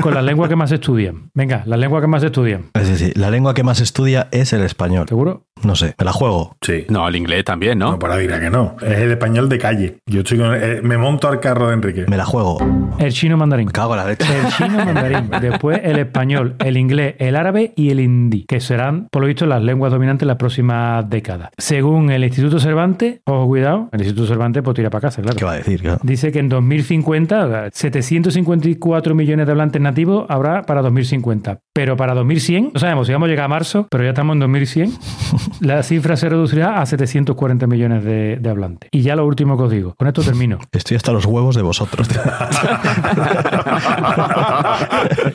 [0.00, 1.30] Con las lenguas que más se estudian.
[1.34, 2.70] Venga, las lenguas que más se estudian.
[2.72, 5.06] Es decir, la lengua que más estudia es el español.
[5.06, 5.44] ¿Seguro?
[5.62, 6.56] No sé, me la juego.
[6.62, 6.86] Sí.
[6.88, 7.92] No, el inglés también, ¿no?
[7.92, 8.76] No, para dirá que no.
[8.82, 9.98] Es el español de calle.
[10.06, 12.04] Yo estoy con- eh, me monto al carro de Enrique.
[12.08, 12.58] Me la juego.
[12.98, 13.66] El chino mandarín.
[13.66, 14.24] Me cago en la leche.
[14.38, 19.08] El chino mandarín, después el español, el inglés, el árabe y el hindi, que serán,
[19.10, 21.50] por lo visto, las lenguas dominantes en las próximas décadas.
[21.58, 25.36] Según el Instituto Cervantes, ojo, cuidado, el Instituto Cervantes pues tira para casa, claro.
[25.36, 25.80] ¿Qué va a decir?
[25.80, 25.98] Claro.
[26.02, 31.58] Dice que en 2050, 754 millones de hablantes nativos habrá para 2050.
[31.72, 34.40] Pero para 2100, no sabemos si vamos a llegar a marzo, pero ya estamos en
[34.40, 34.92] 2100,
[35.60, 38.88] la cifra se reducirá a 740 millones de, de hablantes.
[38.92, 40.58] Y ya lo último que os digo, con esto termino.
[40.72, 42.08] Estoy hasta los huevos de vosotros.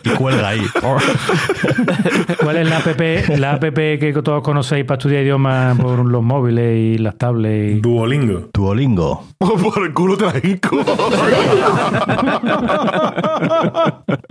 [0.03, 0.61] y cuelga ahí.
[2.41, 2.87] ¿Cuál es la app,
[3.37, 7.77] la app que todos conocéis para estudiar idiomas por los móviles y las tablets?
[7.77, 8.49] y- Duolingo.
[8.53, 9.23] Duolingo.
[9.37, 10.33] Por el culo te la.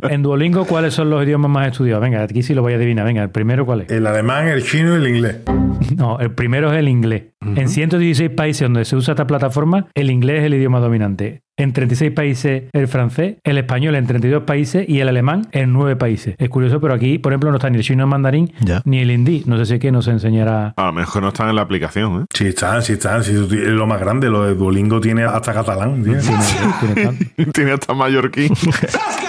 [0.08, 2.02] En Duolingo, ¿cuáles son los idiomas más estudiados?
[2.02, 3.04] Venga, aquí sí lo voy a adivinar.
[3.06, 3.90] Venga, el primero, ¿cuál es?
[3.90, 5.36] El alemán, el chino y el inglés.
[5.96, 7.24] No, el primero es el inglés.
[7.56, 11.42] En 116 países donde se usa esta plataforma, el inglés es el idioma dominante.
[11.56, 15.94] en 36 países el francés, el español en 32 países y el alemán en 9
[15.96, 16.34] países.
[16.38, 18.82] Es curioso, pero aquí, por ejemplo, no está ni el chino mandarín Ya.
[18.84, 19.42] ni el hindi.
[19.46, 20.72] No sé si es que nos enseñará.
[20.76, 22.24] A lo mejor no están en la aplicación, ¿eh?
[22.34, 23.22] Sí están, sí están.
[23.22, 24.28] Sí, es lo más grande.
[24.30, 26.02] Lo de Duolingo tiene hasta catalán.
[27.52, 28.52] Tiene hasta mallorquín.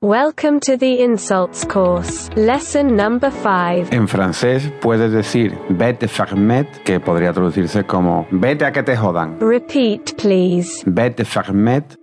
[0.00, 2.30] Welcome to the insults course.
[2.36, 3.88] Lesson number 5.
[3.90, 9.40] En francés puedes decir vete fermet, que podría traducirse como vete a que te jodan.
[9.40, 10.84] Repeat, please.
[10.86, 11.98] Vete fermet.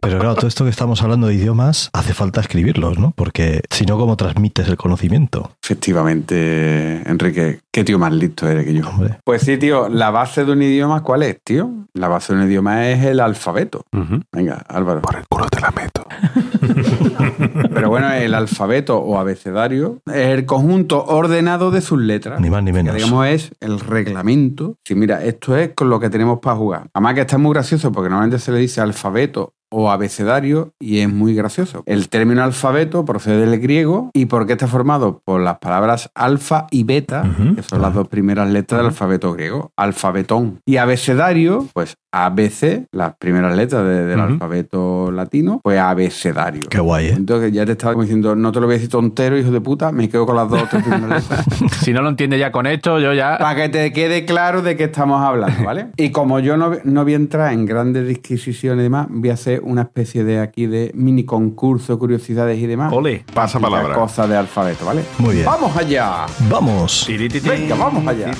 [0.00, 3.12] Pero claro, todo esto que estamos hablando de idiomas, hace falta escribirlos, ¿no?
[3.14, 5.50] Porque si no, ¿cómo transmites el conocimiento?
[5.62, 8.88] Efectivamente, Enrique, qué tío más listo eres que yo.
[8.88, 9.18] Hombre.
[9.24, 11.70] Pues sí, tío, la base de un idioma, ¿cuál es, tío?
[11.92, 13.84] La base de un idioma es el alfabeto.
[14.32, 15.02] Venga, Álvaro.
[15.02, 15.99] Por el culo te la meto.
[17.74, 22.40] Pero bueno, el alfabeto o abecedario es el conjunto ordenado de sus letras.
[22.40, 22.94] Ni más ni menos.
[22.94, 24.76] Que digamos es el reglamento.
[24.84, 26.88] Si mira, esto es con lo que tenemos para jugar.
[26.94, 31.08] Además que está muy gracioso porque normalmente se le dice alfabeto o abecedario y es
[31.08, 31.84] muy gracioso.
[31.86, 36.82] El término alfabeto procede del griego y porque está formado por las palabras alfa y
[36.82, 37.54] beta, Ujú.
[37.54, 40.58] que son las dos primeras letras del alfabeto griego, alfabetón.
[40.66, 44.32] Y abecedario, pues ABC, las primeras letras de- del Ujú.
[44.32, 46.62] alfabeto latino, pues abecedario.
[46.68, 47.14] Qué guay, ¿eh?
[47.16, 49.60] Entonces ya te estaba como diciendo, no te lo voy a decir tontero, hijo de
[49.60, 51.46] puta, me quedo con las dos o tres primeras letras.
[51.80, 53.38] Si no lo entiende ya con esto, yo ya.
[53.38, 55.86] Para que te quede claro de qué estamos hablando, ¿vale?
[55.96, 59.34] Y como yo no, no voy a entrar en grandes disquisiciones y demás, voy a
[59.34, 62.92] hacer una especie de aquí de mini concurso, curiosidades y demás.
[62.92, 63.24] Ole.
[63.32, 63.94] Pasa palabra.
[63.94, 65.02] Cosas de alfabeto, ¿vale?
[65.18, 65.46] Muy bien.
[65.46, 66.26] ¡Vamos allá!
[66.50, 67.06] Vamos.
[67.08, 68.30] Venga, vamos allá.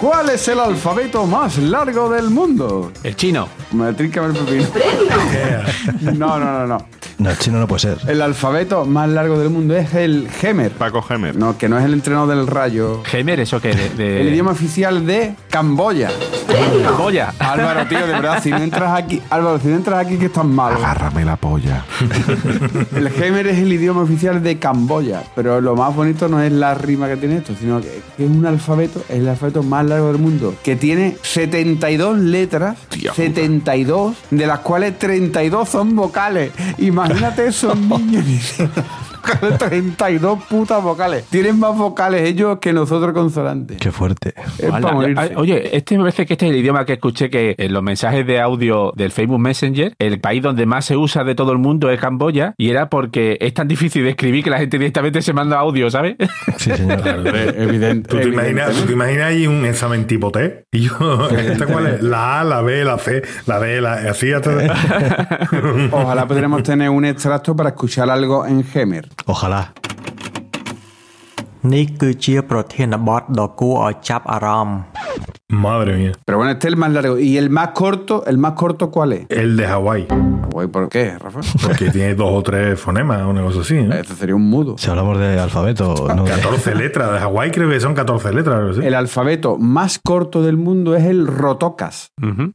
[0.00, 2.77] ¿Cuál es el alfabeto más largo del mundo?
[3.02, 3.48] El chino.
[3.72, 4.66] Me trinca el pepino.
[6.18, 6.86] No, no, no, no.
[7.18, 7.98] No, el chino no puede ser.
[8.06, 10.70] El alfabeto más largo del mundo es el Gemer.
[10.72, 11.34] Paco Gemer.
[11.36, 13.02] No, que no es el entrenador del rayo.
[13.04, 13.90] Gemer, eso que de.
[13.90, 16.10] de- El idioma oficial de Camboya.
[16.82, 17.32] Camboya.
[17.38, 20.44] Álvaro, tío, de verdad, si no entras aquí, Álvaro, si no entras aquí que estás
[20.44, 20.74] mal.
[20.74, 21.84] Agárrame la polla.
[22.94, 26.74] El Gemer es el idioma oficial de Camboya, pero lo más bonito no es la
[26.74, 30.18] rima que tiene esto, sino que, es un alfabeto, es el alfabeto más largo del
[30.18, 33.22] mundo, que tiene 72 letras, Tía puta.
[33.22, 36.52] 72, de las cuales 32 son vocales.
[36.78, 38.24] Imagínate esos niños
[39.58, 41.24] 32 putas vocales.
[41.24, 43.78] Tienen más vocales ellos que nosotros consonantes.
[43.78, 44.34] Qué fuerte.
[44.58, 45.22] Es Hola, para morirse.
[45.22, 47.82] ay, Oye, este me parece que este es el idioma que escuché que en los
[47.82, 51.58] mensajes de audio del Facebook Messenger, el país donde más se usa de todo el
[51.58, 55.22] mundo es Camboya, y era porque es tan difícil de escribir que la gente directamente
[55.22, 56.16] se manda audio, ¿sabes?
[56.56, 57.00] Sí, señor.
[57.56, 58.08] Evidente.
[58.08, 60.64] ¿Tú te, imaginas, ¿Tú te imaginas ahí un examen tipo T?
[60.72, 62.02] Y yo, ¿esta cuál es?
[62.02, 64.50] La A, la B, la C, la D, la así hasta...
[65.92, 69.07] Ojalá pudiéramos tener un extracto para escuchar algo en Gemer.
[69.30, 69.62] Ojalá.
[71.72, 74.78] នេះគឺជាប្រធានបទដ៏គួរឲ្យចាប់អារម្មណ៍
[75.52, 76.12] Madre mía.
[76.26, 77.18] Pero bueno, este es el más largo.
[77.18, 78.22] ¿Y el más corto?
[78.26, 79.26] ¿El más corto cuál es?
[79.30, 80.06] El de Hawái.
[80.50, 81.40] Güey, ¿por qué, Rafa?
[81.62, 83.74] Porque tiene dos o tres fonemas o una cosa así.
[83.82, 83.94] ¿no?
[83.94, 84.76] Este sería un mudo.
[84.76, 87.12] Si hablamos de alfabeto, no de- 14 letras.
[87.12, 88.56] De Hawái creo que son 14 letras.
[88.58, 88.80] algo así.
[88.84, 92.12] El alfabeto más corto del mundo es el rotocas.
[92.22, 92.50] Ujú.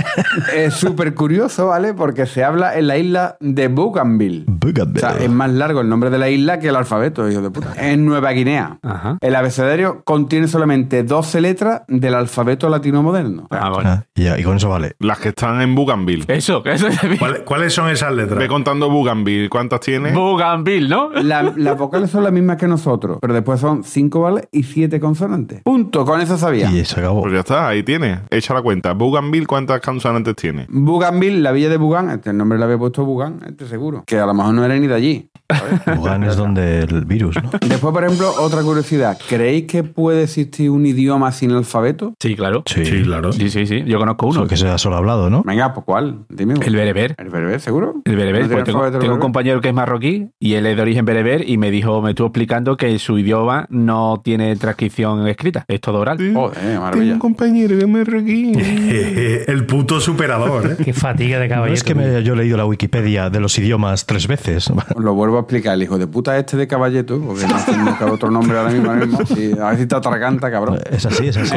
[0.54, 1.94] es súper curioso, ¿vale?
[1.94, 4.44] Porque se habla en la isla de Bougainville.
[4.48, 4.98] Bougainville.
[4.98, 7.50] O sea, es más largo el nombre de la isla que el alfabeto, hijo de
[7.50, 7.72] puta.
[7.78, 8.80] En Nueva Guinea.
[8.82, 9.16] Ajá.
[9.22, 12.33] El abecedario contiene solamente 12 letras del alfabeto
[12.70, 13.46] latino moderno.
[13.50, 13.90] Ah, bueno.
[13.90, 14.94] Ah, y, ya, y con eso vale.
[14.98, 16.24] Las que están en Bougainville.
[16.28, 18.38] Eso, que eso es ¿Cuál- ¿Cuáles son esas letras?
[18.38, 19.48] Ve contando Bougainville.
[19.48, 20.12] ¿Cuántas tiene?
[20.12, 21.10] Bougainville, ¿no?
[21.12, 24.98] La- las vocales son las mismas que nosotros, pero después son 5 vales y 7
[25.00, 25.62] consonantes.
[25.62, 26.70] Punto, con eso sabía.
[26.70, 27.22] Y se acabó.
[27.22, 28.20] Pues ya está, ahí tiene.
[28.30, 28.92] Echa la cuenta.
[28.92, 30.66] Bougainville, ¿cuántas consonantes tiene?
[30.68, 34.04] Bougainville, la villa de Bougan, este nombre le había puesto Bougan, este seguro.
[34.06, 35.30] Que a lo mejor no era ni de allí.
[35.98, 37.50] Wuhan es donde el virus, ¿no?
[37.60, 39.18] Después, por ejemplo, otra curiosidad.
[39.28, 42.14] ¿Creéis que puede existir un idioma sin alfabeto?
[42.24, 42.62] Sí, claro.
[42.64, 42.86] Sí.
[42.86, 43.32] Sí, claro.
[43.32, 43.82] Sí, sí, sí.
[43.86, 44.46] Yo conozco uno.
[44.46, 45.42] Que sea solo hablado, ¿no?
[45.44, 46.20] Venga, pues ¿cuál?
[46.30, 46.54] Dime.
[46.64, 47.14] El bereber.
[47.18, 47.96] ¿El bereber, seguro?
[48.06, 50.74] El bereber, ¿No tiene pues tengo, tengo un compañero que es marroquí y él es
[50.76, 55.26] de origen bereber y me dijo, me estuvo explicando que su idioma no tiene transcripción
[55.28, 56.16] escrita, es todo oral.
[56.16, 57.12] Joder, Tengo maravilla.
[57.12, 58.52] un compañero que me requí.
[59.46, 60.76] el puto superador, ¿eh?
[60.82, 61.74] Qué fatiga de No caballero.
[61.74, 64.72] es que me, yo he leído la Wikipedia de los idiomas tres veces.
[64.98, 68.30] Lo vuelvo a explicar, el hijo de puta este de caballeto, porque no nunca otro
[68.30, 68.90] nombre ahora mismo.
[68.90, 69.26] ahora mismo.
[69.26, 70.78] Sí, a ver si te atraganta, cabrón.
[70.90, 71.56] Es así, es así.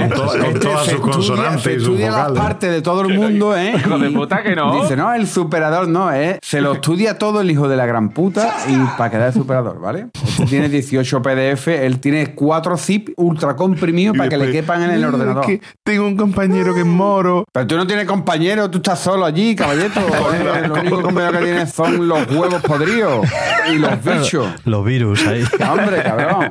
[0.59, 2.41] Todas se sus estudia- consonantes y sus estudia las vocales.
[2.41, 3.73] partes de todo el mundo, ¿eh?
[3.77, 4.81] Hijo de puta que no.
[4.81, 6.39] Dice, no, el superador no, ¿eh?
[6.41, 10.07] Se lo estudia todo el hijo de la gran puta y para quedar superador, ¿vale?
[10.25, 14.91] Este tiene 18 PDF, él tiene 4 zip ultra comprimidos para que le quepan en
[14.91, 15.45] el ordenador.
[15.45, 17.45] Que tengo un compañero que es moro.
[17.51, 19.99] Pero tú no tienes compañero, tú estás solo allí, caballeto.
[20.37, 23.25] Eh, Lo único compañero que tienes son los huevos podridos
[23.71, 24.47] y los bichos.
[24.65, 25.43] Los virus ahí.
[25.69, 26.49] Hombre, cabrón.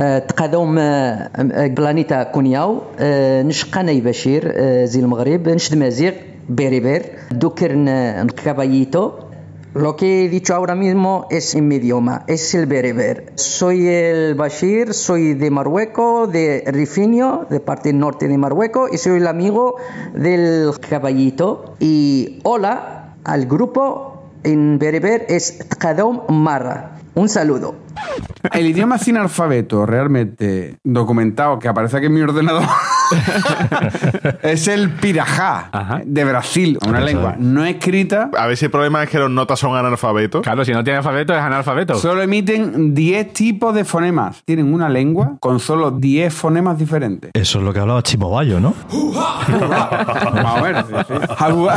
[0.00, 0.82] آه، تقادوم آه،
[1.36, 6.12] آه، بلانيتا كونياو آه، نشقاني بشير آه، زي المغرب نشد مازيغ
[6.48, 9.10] بيريبير دوكر ن- نكاباييتو
[9.86, 13.32] Lo que he dicho ahora mismo es en mi idioma, es el bereber.
[13.34, 19.18] Soy el Bashir, soy de Marruecos, de Rifinio, de parte norte de Marruecos, y soy
[19.18, 19.76] el amigo
[20.14, 21.74] del caballito.
[21.78, 26.92] Y hola al grupo en bereber es Tkadom Marra.
[27.13, 27.75] Un saludo.
[28.53, 32.63] El idioma sin alfabeto realmente documentado que aparece aquí en mi ordenador
[34.41, 38.31] es el pirajá de Brasil, una lengua no escrita.
[38.37, 40.41] A ver si el problema es que los notas son analfabetos.
[40.41, 41.95] Claro, si no tiene alfabeto es analfabeto.
[41.95, 44.41] Solo emiten 10 tipos de fonemas.
[44.45, 47.31] Tienen una lengua con solo 10 fonemas diferentes.
[47.33, 48.73] Eso es lo que hablaba Chimo Bayo, ¿no?
[48.89, 50.85] Vamos a ver.
[50.87, 51.13] sí, sí.
[51.37, 51.75] Agua.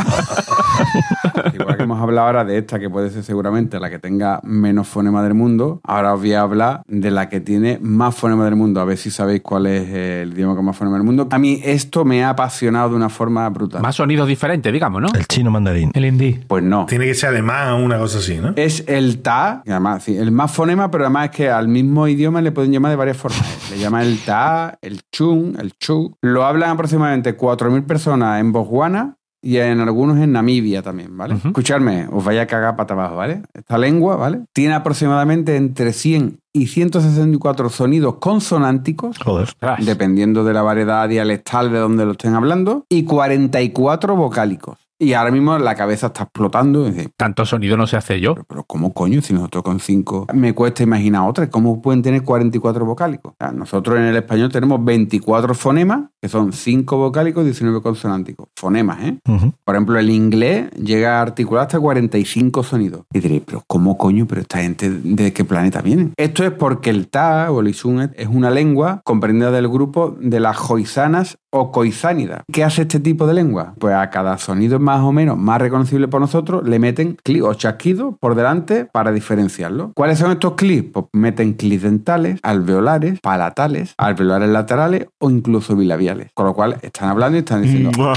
[1.53, 4.87] Igual que hemos hablado ahora de esta, que puede ser seguramente la que tenga menos
[4.87, 8.55] fonemas del mundo, ahora os voy a hablar de la que tiene más fonemas del
[8.55, 8.79] mundo.
[8.81, 11.27] A ver si sabéis cuál es el idioma con más fonemas del mundo.
[11.31, 13.81] A mí esto me ha apasionado de una forma brutal.
[13.81, 15.07] Más sonidos diferentes, digamos, ¿no?
[15.13, 15.91] El chino mandarín.
[15.93, 16.39] El hindi.
[16.47, 16.85] Pues no.
[16.85, 18.53] Tiene que ser alemán o una cosa así, ¿no?
[18.55, 22.41] Es el ta, además, sí, el más fonema, pero además es que al mismo idioma
[22.41, 23.43] le pueden llamar de varias formas.
[23.71, 26.15] Le llaman el ta, el chung, el chu.
[26.21, 29.15] Lo hablan aproximadamente 4.000 personas en Botswana
[29.45, 31.35] y en algunos en Namibia también, ¿vale?
[31.35, 33.43] Escuchadme, os vaya a cagar para abajo, ¿vale?
[33.53, 34.41] Esta lengua, ¿vale?
[34.53, 39.49] Tiene aproximadamente entre 100 y 164 sonidos consonánticos, Joder.
[39.85, 44.79] dependiendo de la variedad dialectal de donde lo estén hablando, y 44 vocálicos.
[44.97, 46.85] Y ahora mismo la cabeza está explotando.
[46.85, 48.35] dice, Tanto sonido no se hace yo.
[48.47, 49.21] pero ¿cómo coño?
[49.21, 51.49] Si nosotros con cinco me cuesta imaginar otras.
[51.49, 53.33] ¿Cómo pueden tener 44 vocálicos?
[53.33, 57.81] O sea, nosotros en el español tenemos 24 fonemas, que son 5 vocálicos y 19
[57.81, 58.47] consonánticos.
[58.55, 59.19] Fonemas, ¿eh?
[59.63, 63.01] Por ejemplo, el inglés llega a articular hasta 45 sonidos.
[63.13, 64.25] Y diréis, pero ¿cómo coño?
[64.27, 66.13] ¿Pero esta gente de qué planeta vienen?
[66.17, 70.39] Esto es porque el Ta o el Isun es una lengua comprendida del grupo de
[70.39, 72.43] las joisanas o coizánidas.
[72.51, 73.73] ¿Qué hace este tipo de lengua?
[73.79, 77.53] Pues a cada sonido más o menos más reconocible por nosotros le meten clic o
[77.53, 79.91] chasquidos por delante para diferenciarlo.
[79.95, 80.91] ¿Cuáles son estos clics?
[80.93, 86.29] Pues meten clics dentales, alveolares, palatales, alveolares laterales o incluso bilabiales.
[86.33, 87.91] Con lo cual están hablando y están diciendo...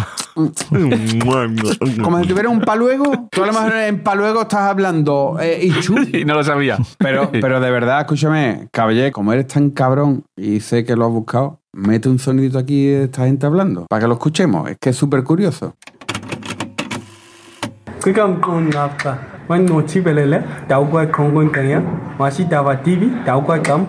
[2.03, 3.29] Como si tuviera un paluego.
[3.31, 5.97] Tú a lo mejor en paluego estás hablando eh, y chu.
[6.13, 6.79] Y no lo sabía.
[6.99, 11.13] Pero, pero de verdad, escúchame, caballé, como eres tan cabrón y sé que lo has
[11.13, 14.71] buscado, mete un sonidito aquí de esta gente hablando para que lo escuchemos.
[14.71, 15.75] Es que es súper curioso.
[18.03, 18.71] Kikam kun.
[19.49, 19.67] Wan
[21.51, 21.83] kanya,
[22.19, 23.87] kam.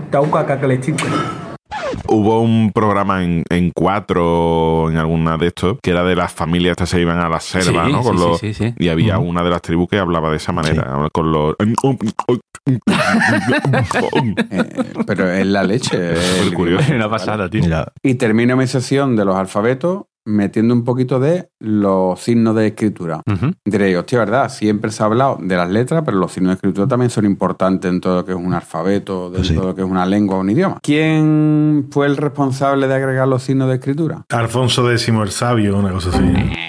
[2.07, 6.75] Hubo un programa en, en cuatro, en alguna de estos, que era de las familias
[6.75, 8.01] que se iban a la selva, Sí, ¿no?
[8.01, 8.75] Con sí, los, sí, sí, sí.
[8.79, 11.55] Y había una de las tribus que hablaba de esa manera, con los...
[14.51, 14.63] Eh,
[15.07, 16.13] pero es la leche.
[16.13, 16.93] es el curioso.
[16.93, 17.61] Una pasada, tío.
[17.61, 22.67] Mira, Y termino mi sesión de los alfabetos metiendo un poquito de los signos de
[22.67, 23.21] escritura.
[23.25, 23.51] Ujú.
[23.65, 24.49] Diréis, hostia, ¿verdad?
[24.49, 27.89] Siempre se ha hablado de las letras, pero los signos de escritura también son importantes
[27.91, 29.55] en todo lo que es un alfabeto, de Pues sí.
[29.55, 30.77] todo lo que es una lengua o un idioma.
[30.81, 34.23] ¿Quién fue el responsable de agregar los signos de escritura?
[34.29, 36.23] Alfonso X el Sabio, una cosa así.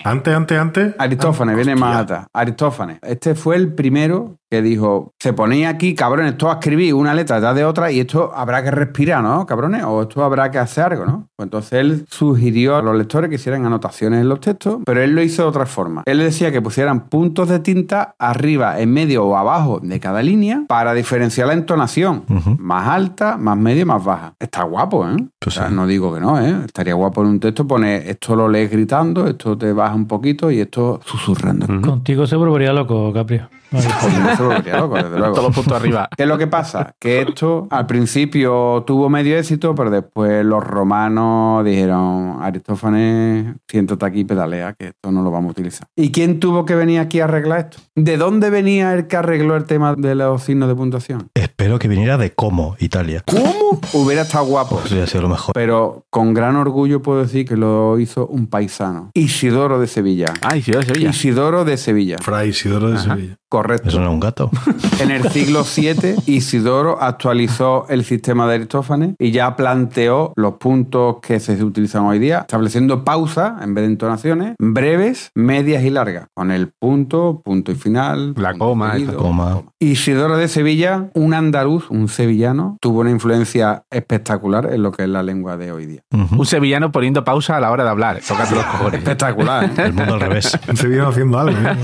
[0.05, 0.95] Antes, antes, antes.
[0.99, 2.27] Aristófanes, viene más atrás.
[2.33, 2.99] Aristófanes.
[3.03, 7.37] Este fue el primero que dijo, se ponía aquí, cabrones, esto a escribir una letra
[7.37, 9.85] detrás de otra y esto habrá que respirar, ¿no, cabrones?
[9.85, 11.29] O esto habrá que hacer algo, ¿no?
[11.37, 15.13] Pues entonces él sugirió a los lectores que hicieran anotaciones en los textos, pero él
[15.13, 16.03] lo hizo de otra forma.
[16.05, 20.65] Él decía que pusieran puntos de tinta arriba, en medio o abajo de cada línea
[20.67, 22.25] para diferenciar la entonación.
[22.59, 24.35] Más alta, más media, más baja.
[24.41, 25.17] Está guapo, ¿eh?
[25.39, 25.75] Pues O sea, sí.
[25.75, 26.57] no digo que no, ¿eh?
[26.67, 30.51] Estaría guapo en un texto poner esto lo lees gritando, esto te baja un poquito
[30.51, 31.67] y esto susurrando.
[31.83, 33.49] Contigo se volvería loco, Caprio.
[33.71, 33.87] Vale.
[34.01, 35.35] Pues no se volvería loco, desde luego.
[35.35, 36.09] Todos los puntos arriba.
[36.17, 36.95] ¿Qué es lo que pasa?
[36.99, 44.21] Que esto al principio tuvo medio éxito, pero después los romanos dijeron, Aristófanes, siéntate aquí
[44.21, 45.87] y pedalea, que esto no lo vamos a utilizar.
[45.97, 47.79] ¿Y quién tuvo que venir aquí a arreglar esto?
[47.95, 51.29] ¿De dónde venía el que arregló el tema de los signos de puntuación?
[51.35, 53.23] espero que viniera de Como, Italia.
[53.27, 53.81] ¿Cómo?
[53.93, 54.81] Hubiera estado guapo.
[54.85, 55.53] Eso hubiera sido lo mejor.
[55.55, 59.11] Pero con gran orgullo puedo decir que lo hizo un paisano.
[59.15, 60.33] Isidoro de Sevilla.
[60.43, 61.11] Ay, Ciudad de Sevilla.
[61.11, 62.17] Isidoro de Sevilla.
[62.19, 63.37] Fray Isidoro de Sevilla.
[63.61, 63.91] Correcto.
[63.91, 64.51] Eso no era un gato.
[65.01, 71.17] En el siglo VII, Isidoro actualizó el sistema de Aristófanes y ya planteó los puntos
[71.21, 76.29] que se utilizan hoy día, estableciendo pausas en vez de entonaciones, breves, medias y largas,
[76.33, 79.63] con el punto, punto y final, La coma, seguido, la coma.
[79.79, 85.09] Isidoro de Sevilla, un andaluz, un sevillano, tuvo una influencia espectacular en lo que es
[85.11, 86.01] la lengua de hoy día.
[86.11, 88.21] Un sevillano poniendo pausa a la hora de hablar.
[88.27, 89.01] Tócate los cojones.
[89.01, 89.71] Espectacular, ¿eh?
[89.77, 90.59] El mundo al revés.
[90.75, 91.59] Se vieron haciendo algo.
[91.59, 91.77] ¿eh?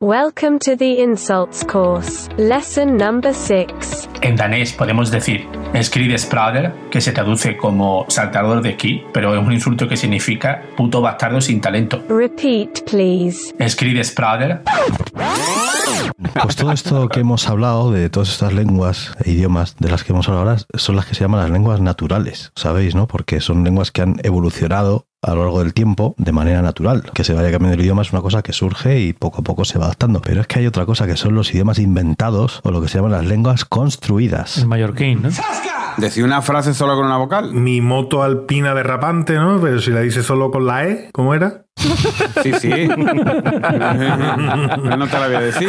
[0.00, 2.28] Welcome to the Insults course.
[2.36, 4.08] Lesson number 6.
[4.22, 9.52] En danés podemos decir Skridesprader, que se traduce como saltador de esquí, pero es un
[9.52, 12.00] insulto que significa puto bastardo sin talento.
[12.08, 13.52] Repeat, please.
[13.68, 14.62] Skridesprader.
[16.42, 20.12] Pues todo esto que hemos hablado de todas estas lenguas e idiomas de las que
[20.12, 22.94] hemos hablado ahora son las que se llaman las lenguas naturales, ¿sabéis?
[22.94, 23.08] ¿no?
[23.08, 27.10] Porque son lenguas que han evolucionado a lo largo del tiempo de manera natural.
[27.14, 29.64] Que se vaya cambiando el idioma es una cosa que surge y poco a poco
[29.64, 30.20] se va adaptando.
[30.20, 32.98] Pero es que hay otra cosa que son los idiomas inventados o lo que se
[32.98, 34.58] llaman las lenguas construidas.
[34.58, 35.30] El mallorquín, ¿no?
[35.98, 37.52] Decía una frase solo con una vocal.
[37.52, 39.60] Mi moto alpina derrapante, ¿no?
[39.60, 41.64] Pero si la dice solo con la E, ¿cómo era?
[42.42, 42.88] Sí, sí.
[44.98, 45.68] No te la voy a decir.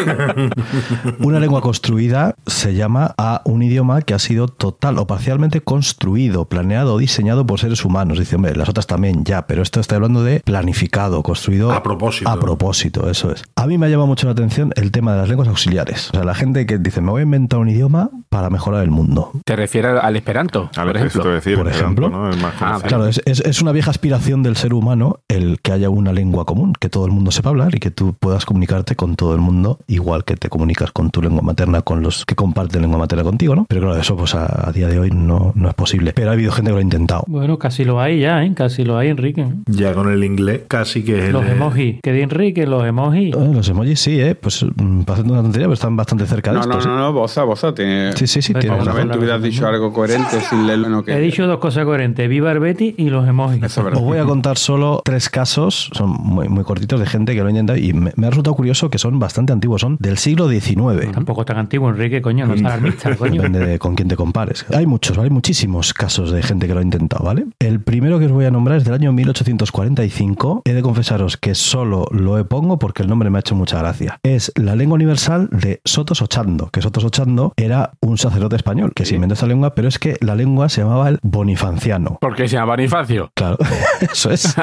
[1.19, 6.45] Una lengua construida se llama a un idioma que ha sido total o parcialmente construido,
[6.45, 8.17] planeado o diseñado por seres humanos.
[8.19, 12.29] Dice, hombre, las otras también ya, pero esto está hablando de planificado, construido A propósito.
[12.29, 13.43] A propósito, eso es.
[13.55, 16.09] A mí me ha llamado mucho la atención el tema de las lenguas auxiliares.
[16.09, 18.91] O sea, la gente que dice, me voy a inventar un idioma para mejorar el
[18.91, 19.31] mundo.
[19.45, 20.69] ¿Te refieres al esperanto?
[20.75, 21.23] A por ejemplo?
[21.31, 22.09] decir, Por ejemplo.
[22.09, 22.29] ¿no?
[22.37, 22.79] Más Ah.
[22.85, 26.45] Claro, es, es- es una vieja aspiración del ser humano el que haya una lengua
[26.45, 29.41] común, que todo el mundo sepa hablar y que tú puedas comunicarte con todo el
[29.41, 33.23] mundo, igual que te comunicas con tu lengua materna, con los que comparten lengua materna
[33.23, 33.65] contigo, ¿no?
[33.67, 36.13] Pero claro, eso pues a, a día de hoy no, no es posible.
[36.13, 37.23] Pero ha habido gente que lo ha intentado.
[37.27, 38.53] Bueno, casi lo hay ya, ¿eh?
[38.55, 39.28] Casi lo hay, Enrique.
[39.65, 41.33] Ya con el inglés casi que es el...
[41.33, 41.97] Los emojis.
[42.01, 43.35] Que de Enrique, los emojis.
[43.35, 44.35] Eh, Los emojis sí, ¿eh?
[44.35, 46.89] Pues mm, parece una tontería, pero están bastante cerca de No, no, esto.
[46.89, 47.73] no, no, boza, boza.
[47.73, 48.13] Tiene...
[48.13, 49.11] Sí, sí, sí, Pues tiene razón.
[49.11, 51.13] Tú hubieras dicho algo coherente sin leerlo en lo que...
[51.13, 52.27] He dicho dos cosas coherentes.
[52.29, 53.63] Viva el Betty y los emojis.
[53.63, 53.99] Eso es verdad.
[54.01, 57.47] Os voy a contar solo tres casos, son muy, muy cortitos, de gente que lo
[57.47, 60.49] ha intentado y me, me ha resultado curioso que son bastante antiguos, son del siglo
[60.49, 61.11] XIX.
[61.11, 62.45] Tampoco tan antiguo, Enrique, coño.
[62.45, 63.41] No es alarmista, coño.
[63.41, 64.65] Depende de con quién te compares.
[64.73, 65.29] Hay muchos, ¿vale?
[65.29, 67.45] Muchísimos casos de gente que lo ha intentado, ¿vale?
[67.59, 70.61] El primero que os voy a nombrar es del año 1845.
[70.65, 73.79] He de confesaros que solo lo he pongo porque el nombre me ha hecho mucha
[73.79, 74.19] gracia.
[74.23, 79.05] Es la lengua universal de Sotos Ochando, que Sotos Ochando era un sacerdote español que
[79.05, 82.17] se inventó esta lengua, pero es que la lengua se llamaba el bonifanciano.
[82.21, 83.31] ¿Por qué se llama Bonifacio?
[83.35, 83.57] Claro,
[84.01, 84.55] eso es.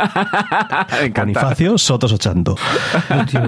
[1.15, 2.57] Bonifacio Sotos Ochando.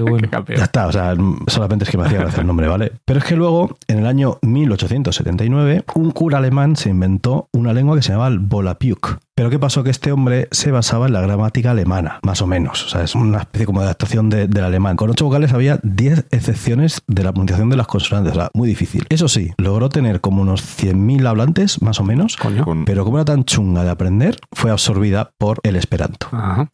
[0.09, 0.29] Bueno.
[0.49, 1.15] Ya está, o sea,
[1.47, 2.93] solamente es que me hacía gracia el nombre, ¿vale?
[3.05, 7.97] Pero es que luego, en el año 1879, un cura alemán se inventó una lengua
[7.97, 9.19] que se llamaba el Volapük.
[9.39, 9.85] Pero ¿qué pasó?
[9.85, 12.85] Que este hombre se basaba en la gramática alemana, más o menos.
[12.85, 14.97] O sea, es una especie como de adaptación de- del alemán.
[14.97, 18.33] Con ocho vocales había 10 excepciones de la pronunciación de las consonantes.
[18.33, 19.07] O sea, muy difícil.
[19.09, 22.37] Eso sí, logró tener como unos 100.000 hablantes, más o menos.
[22.37, 22.65] Coño.
[22.85, 26.29] Pero como era tan chunga de aprender, fue absorbida por el esperanto.
[26.33, 26.69] Ajá.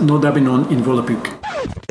[0.00, 1.28] No dabinon in Volapuk.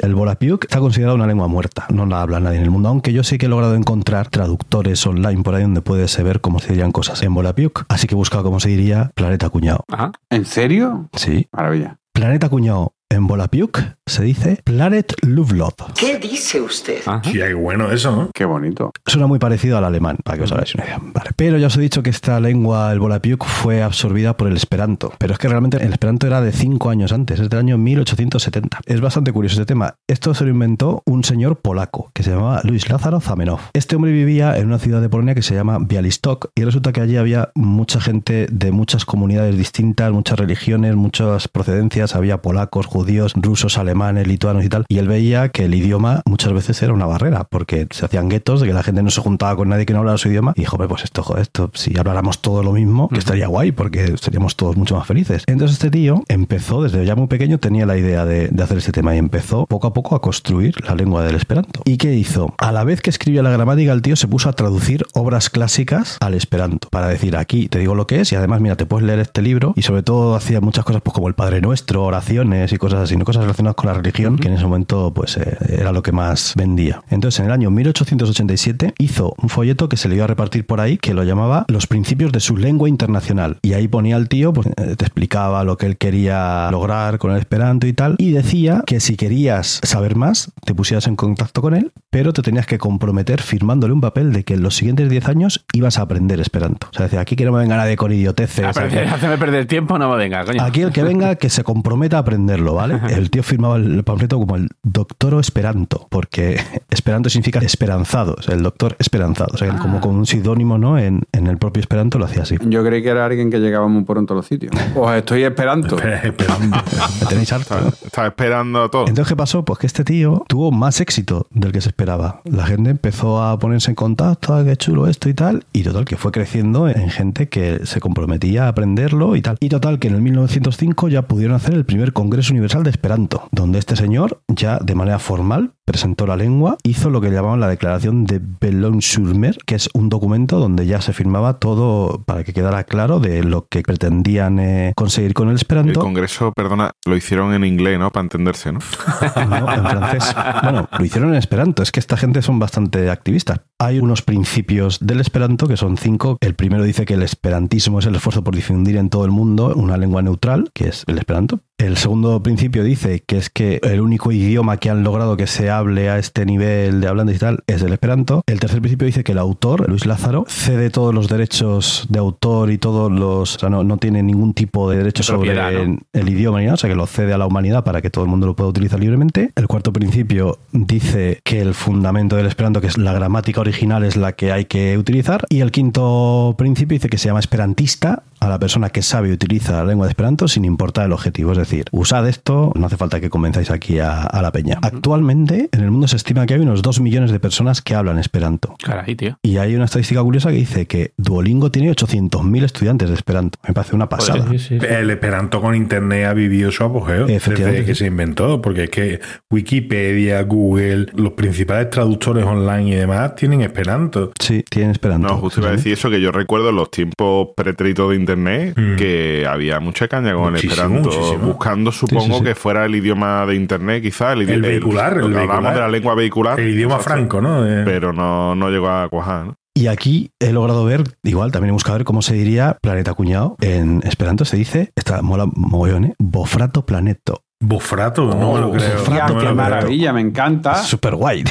[0.02, 3.14] El Volapük está considerado una lengua muerta, no la habla nadie en el mundo, aunque
[3.14, 6.70] yo sí que he logrado encontrar traductores online por ahí donde puedes ver cómo se
[6.70, 9.84] dirían cosas en Volapük, así que he buscado cómo se diría planeta cuñado.
[9.92, 10.12] Ajá.
[10.30, 11.10] ¿En serio?
[11.14, 11.98] Sí, Maravilla.
[12.12, 15.74] planeta cuñado en Volapük se dice Planet Luvlov.
[15.98, 17.00] ¿Qué dice usted?
[17.24, 18.30] Sí, qué bueno eso, ¿no?
[18.34, 18.92] Qué bonito.
[19.06, 21.00] Suena muy parecido al alemán, para que os hagáis una idea.
[21.02, 21.30] Vale.
[21.36, 25.14] Pero ya os he dicho que esta lengua, el Volapük, fue absorbida por el Esperanto.
[25.20, 28.80] Pero es que realmente el Esperanto era de cinco años antes, es del año 1870.
[28.86, 29.96] Es bastante curioso este tema.
[30.08, 33.70] Esto se lo inventó un señor polaco que se llamaba Luis Lázaro Zamenhof.
[33.74, 37.02] Este hombre vivía en una ciudad de Polonia que se llama Bialystok y resulta que
[37.02, 42.16] allí había mucha gente de muchas comunidades distintas, muchas religiones, muchas procedencias.
[42.16, 43.03] Había polacos, judíos,
[43.36, 44.86] rusos, alemanes, lituanos y tal.
[44.88, 48.62] Y él veía que el idioma muchas veces era una barrera porque se hacían guetos
[48.62, 50.54] de que la gente no se juntaba con nadie que no hablara su idioma.
[50.56, 53.72] Y dijo, "Hombre, pues esto, joder, esto, si habláramos todo lo mismo, que estaría guay
[53.72, 55.44] porque seríamos todos mucho más felices.
[55.48, 58.92] Entonces este tío empezó, desde ya muy pequeño, tenía la idea de, de hacer este
[58.92, 61.82] tema y empezó poco a poco a construir la lengua del esperanto.
[61.86, 62.54] ¿Y qué hizo?
[62.58, 66.18] A la vez que escribía la gramática, el tío se puso a traducir obras clásicas
[66.22, 69.06] al esperanto para decir, aquí te digo lo que es y además, mira, te puedes
[69.06, 72.72] leer este libro y sobre todo hacía muchas cosas pues como el Padre Nuestro, oraciones
[72.72, 73.26] y cosas así, ¿no?
[73.26, 76.54] cosas relacionadas con la religión, que en ese momento pues eh, era lo que más
[76.56, 77.02] vendía.
[77.10, 80.80] Entonces, en el año 1887 hizo un folleto que se le iba a repartir por
[80.82, 83.58] ahí que lo llamaba Los principios de su lengua internacional.
[83.62, 87.32] Y ahí ponía al tío, pues eh, te explicaba lo que él quería lograr con
[87.32, 91.62] el esperanto y tal, y decía que si querías saber más, te pusieras en contacto
[91.62, 95.10] con él, pero te tenías que comprometer firmándole un papel de que en los siguientes
[95.10, 96.88] 10 años ibas a aprender esperanto.
[96.92, 98.66] O sea, decía, aquí que no me venga nadie con idioteces.
[98.66, 100.62] A perder- aquí- Hacerme perder tiempo, no me venga, coño.
[100.62, 102.83] Aquí el que venga, que se comprometa a aprenderlo, ¿vale?
[102.92, 106.60] El tío firmaba el panfleto como el doctoro esperanto, porque
[106.90, 110.98] esperanto significa esperanzado, o sea, el doctor esperanzado, o sea, como con un pseudónimo, ¿no?
[110.98, 112.58] En, el propio Esperanto lo hacía así.
[112.68, 114.72] Yo creí que era alguien que llegaba muy pronto a los sitios.
[114.96, 115.98] Os estoy esperando.
[115.98, 116.78] esperando.
[117.22, 117.76] Me tenéis harto.
[118.04, 119.08] Estaba esperando todo.
[119.08, 119.66] Entonces, ¿qué pasó?
[119.66, 122.42] Pues que este tío tuvo más éxito del que se esperaba.
[122.46, 126.06] La gente empezó a ponerse en contacto, "Ah, qué chulo esto y tal, y total,
[126.06, 129.58] que fue creciendo en gente que se comprometía a aprenderlo y tal.
[129.60, 133.48] Y total, que en el 1905 ya pudieron hacer el primer Congreso Universal de Esperanto,
[133.52, 137.68] donde este señor ya de manera formal presentó la lengua, hizo lo que llamaban la
[137.68, 142.84] Declaración de Bellon-sur-Mer, que es un documento donde ya se firmaba todo para que quedara
[142.86, 146.00] claro de lo que pretendían eh, conseguir con el El Esperanto.
[146.00, 148.12] congreso, perdona, lo hicieron en inglés, ¿no?
[148.12, 148.80] Para entenderse, ¿no?
[149.54, 150.36] No, en francés.
[150.64, 151.84] Bueno, lo hicieron en esperanto.
[151.84, 153.60] Es que esta gente son bastante activistas.
[153.78, 156.38] Hay unos principios del esperanto que son cinco.
[156.40, 159.74] El primero dice que el esperantismo es el esfuerzo por difundir en todo el mundo
[159.76, 161.60] una lengua neutral, que es el esperanto.
[161.78, 165.70] El segundo principio dice que es que el único idioma que han logrado que se
[165.70, 168.44] hable a este nivel de hablantes y tal es el esperanto.
[168.48, 172.72] El tercer principio dice que el autor, Luis Lázaro, cede todos los derechos de autor
[172.72, 173.58] y todos los...
[173.58, 175.98] O sea, no, no tiene ningún tipo de derecho sobre ¿no?
[176.14, 178.24] el idioma ni nada, o sea que lo cede a la humanidad para que todo
[178.24, 179.52] el mundo lo pueda utilizar libremente.
[179.56, 184.16] El cuarto principio dice que el fundamento del esperanto, que es la gramática original, es
[184.16, 185.46] la que hay que utilizar.
[185.50, 189.32] Y el quinto principio dice que se llama esperantista a la persona que sabe y
[189.32, 191.54] utiliza la lengua de esperanto sin importar el objetivo.
[191.54, 194.78] Es decir, usad esto, no hace falta que convenzáis aquí a, a la peña.
[194.82, 198.20] Actualmente en el mundo se estima que hay unos 2 millones de personas que hablan
[198.20, 198.76] esperanto.
[198.84, 199.38] Caray, tío.
[199.42, 203.60] Y hay una estadística curiosa que dice que Duolingo tiene 800.000 estudiantes de esperanto.
[203.66, 204.46] Me parece una pasada.
[204.52, 207.80] El Esperanto con internet ha vivido su apogeo Efectivamente.
[207.82, 209.20] desde que se inventó, porque es que
[209.50, 214.32] Wikipedia, Google, los principales traductores online y demás tienen Esperanto.
[214.40, 215.30] Sí, tienen Esperanto.
[215.30, 218.74] No, justo iba a decir eso, que yo recuerdo en los tiempos pretéritos de internet
[218.76, 218.96] Mm.
[218.98, 221.46] que había mucha caña con Muchísimo, el Esperanto, muchísimo.
[221.48, 222.50] buscando supongo Sí, sí, sí.
[222.54, 225.88] que fuera el idioma de internet, quizás, el, El idi- vehicular, el hablábamos de la
[225.88, 226.60] lengua vehicular.
[226.60, 227.66] El idioma franco, ¿no?
[227.68, 229.56] Eh, Pero no, no llegó a cuajar, ¿no?
[229.76, 233.56] Y aquí he logrado ver, igual también he buscado ver cómo se diría planeta cuñado.
[233.60, 236.14] En esperanto se dice, esta mola mogollón, ¿eh?
[236.20, 237.42] Bofrato planeto.
[237.60, 238.98] Bofrato, no me lo creo.
[239.02, 239.56] Hostia, no me qué creo.
[239.56, 240.76] maravilla, me encanta.
[240.76, 241.44] Súper guay.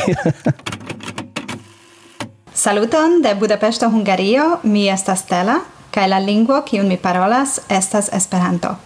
[2.53, 4.61] Saluton de Budapesto, Hungario.
[4.63, 5.63] Mi estas Stella,
[5.93, 8.77] kaj la lingvo kiun mi parolas estas Esperanto.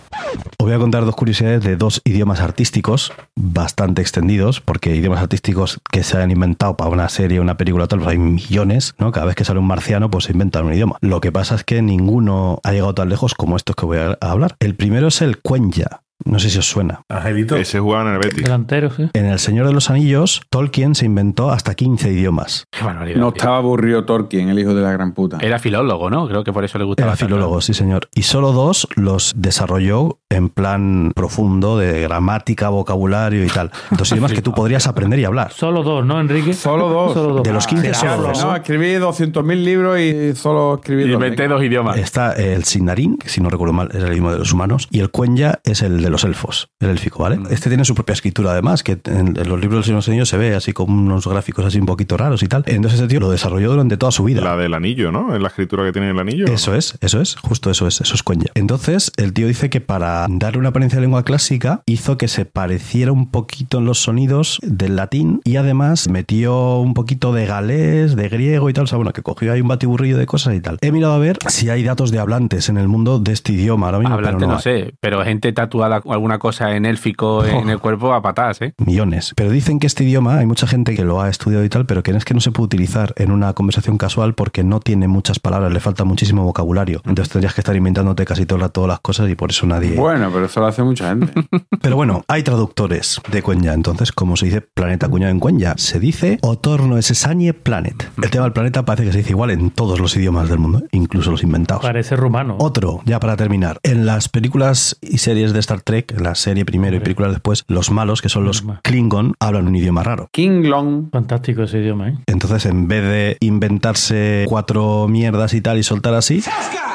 [0.58, 5.80] Os voy a contar dos curiosidades de dos idiomas artísticos bastante extendidos, porque idiomas artísticos
[5.90, 9.12] que se han inventado para una serie, una película, tal, pues hay millones, ¿no?
[9.12, 10.96] Cada vez que sale un marciano, pues se inventan un idioma.
[11.00, 14.16] Lo que pasa es que ninguno ha llegado tan lejos como estos que voy a
[14.20, 14.56] hablar.
[14.58, 16.00] El primero es el cuenya.
[16.24, 17.02] No sé si os suena.
[17.08, 17.56] Angelito.
[17.56, 18.42] Ese jugaba en el Betis.
[18.44, 19.08] Delantero, sí.
[19.12, 22.64] En El Señor de los Anillos, Tolkien se inventó hasta 15 idiomas.
[22.70, 23.18] Qué barbaridad.
[23.20, 23.38] No tío.
[23.38, 25.38] estaba aburrido Tolkien, el hijo de la gran puta.
[25.40, 26.26] Era filólogo, ¿no?
[26.26, 27.10] Creo que por eso le gustaba.
[27.10, 27.26] Era tanto.
[27.34, 28.08] filólogo, sí señor.
[28.14, 33.70] Y solo dos los desarrolló en plan profundo de gramática, vocabulario y tal.
[33.90, 35.52] Dos idiomas que tú podrías aprender y hablar.
[35.52, 36.54] Solo dos, ¿no, Enrique?
[36.54, 37.12] Solo dos.
[37.14, 37.42] Solo dos.
[37.42, 38.42] De los 15 Ah, solo dos.
[38.44, 41.12] No, escribí 200.000 libros y solo escribí dos.
[41.14, 41.98] Inventé dos idiomas.
[41.98, 45.00] Está el signarín, que si no recuerdo mal es el idioma de los humanos, y
[45.00, 47.38] el cuenya es el de los elfos, el élfico, ¿vale?
[47.50, 50.08] Este tiene su propia escritura además, que en, en los libros del Señor de los
[50.08, 52.64] Anillos se ve así como unos gráficos así un poquito raros y tal.
[52.66, 54.40] Entonces este tío lo desarrolló durante toda su vida.
[54.40, 55.34] La del anillo, ¿no?
[55.34, 56.46] En la escritura que tiene el anillo.
[56.46, 58.50] Eso es, eso es, justo eso es, eso es cuenya.
[58.54, 62.44] Entonces, el tío dice que para darle una apariencia de lengua clásica, hizo que se
[62.44, 68.16] pareciera un poquito en los sonidos del latín y además metió un poquito de galés,
[68.16, 68.84] de griego y tal.
[68.84, 70.78] O sea, bueno, que cogió ahí un batiburrillo de cosas y tal.
[70.80, 73.86] He mirado a ver si hay datos de hablantes en el mundo de este idioma
[73.86, 74.14] ahora mismo.
[74.14, 78.22] Hablante pero no, sé, pero gente tatuada alguna cosa en élfico en el cuerpo a
[78.22, 78.74] patadas, ¿eh?
[78.78, 79.32] Millones.
[79.36, 82.02] Pero dicen que este idioma, hay mucha gente que lo ha estudiado y tal, pero
[82.02, 85.38] que es que no se puede utilizar en una conversación casual porque no tiene muchas
[85.38, 87.02] palabras, le falta muchísimo vocabulario.
[87.04, 89.96] Entonces tendrías que estar inventándote casi todas las, todas las cosas y por eso nadie.
[89.96, 91.32] Bueno, pero eso lo hace mucha gente.
[91.82, 93.72] Pero bueno, hay traductores de Cuenya.
[93.72, 95.74] Entonces, como se dice planeta cuñado en Cuenya?
[95.76, 98.10] Se dice Otorno Esañe Planet.
[98.22, 100.82] El tema del planeta parece que se dice igual en todos los idiomas del mundo,
[100.92, 101.82] incluso los inventados.
[101.82, 102.56] Parece rumano.
[102.58, 103.78] Otro, ya para terminar.
[103.82, 107.92] En las películas y series de Star Trek, la serie primero y películas después, los
[107.92, 110.28] malos, que son los Klingon, hablan un idioma raro.
[110.32, 111.10] Kinglong.
[111.12, 112.18] Fantástico ese idioma, ¿eh?
[112.26, 116.42] Entonces, en vez de inventarse cuatro mierdas y tal y soltar así,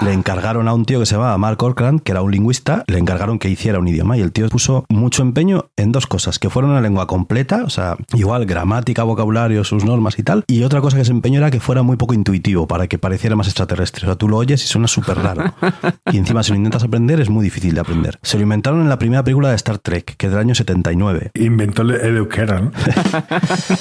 [0.02, 2.98] le encargaron a un tío que se llamaba Mark Orkrand, que era un lingüista, le
[2.98, 6.50] encargaron que hiciera un idioma y el tío puso mucho empeño en dos cosas, que
[6.50, 10.82] fuera una lengua completa, o sea, igual gramática, vocabulario, sus normas y tal, y otra
[10.82, 14.06] cosa que se empeñó era que fuera muy poco intuitivo, para que pareciera más extraterrestre.
[14.06, 15.54] O sea, tú lo oyes y suena súper raro.
[16.12, 18.20] Y encima, si lo intentas aprender, es muy difícil de aprender.
[18.22, 21.32] Se lo inventaron en la primera película de Star Trek, que es del año 79.
[21.36, 22.72] Inventó el, el euskera, ¿no?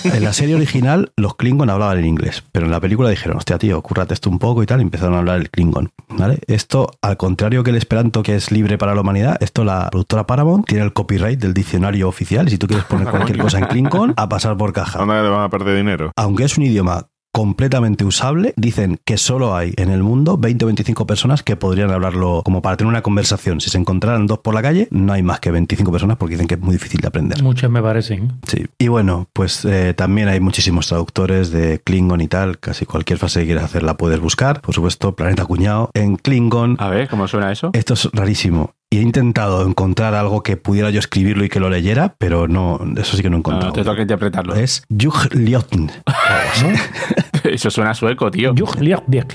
[0.05, 3.59] En la serie original, los Klingon hablaban en inglés, pero en la película dijeron, hostia,
[3.59, 5.91] tío, cúrrate esto un poco y tal, y empezaron a hablar el Klingon.
[6.09, 6.39] ¿vale?
[6.47, 10.27] Esto, al contrario que el Esperanto, que es libre para la humanidad, esto la productora
[10.27, 13.67] Paramount tiene el copyright del diccionario oficial, y si tú quieres poner cualquier cosa en
[13.67, 14.99] Klingon, a pasar por caja.
[14.99, 16.13] ¿Dónde le van a perder dinero?
[16.17, 18.55] Aunque es un idioma completamente usable.
[18.57, 22.63] Dicen que solo hay en el mundo 20 o 25 personas que podrían hablarlo como
[22.63, 23.61] para tener una conversación.
[23.61, 26.49] Si se encontraran dos por la calle, no hay más que 25 personas porque dicen
[26.49, 27.43] que es muy difícil de aprender.
[27.43, 28.33] Muchas me parecen.
[28.47, 28.67] Sí.
[28.79, 32.59] Y bueno, pues eh, también hay muchísimos traductores de Klingon y tal.
[32.59, 34.61] Casi cualquier frase que quieras hacer la puedes buscar.
[34.61, 36.77] Por supuesto, Planeta Cuñado en Klingon.
[36.79, 37.71] A ver, ¿cómo suena eso?
[37.73, 38.73] Esto es rarísimo.
[38.93, 42.81] Y he intentado encontrar algo que pudiera yo escribirlo y que lo leyera, pero no,
[42.97, 43.69] eso sí que no he encontrado.
[43.69, 44.57] No, te toca interpretarlo.
[44.57, 45.93] Es Jugliotn.
[47.45, 48.53] Eso suena sueco, tío.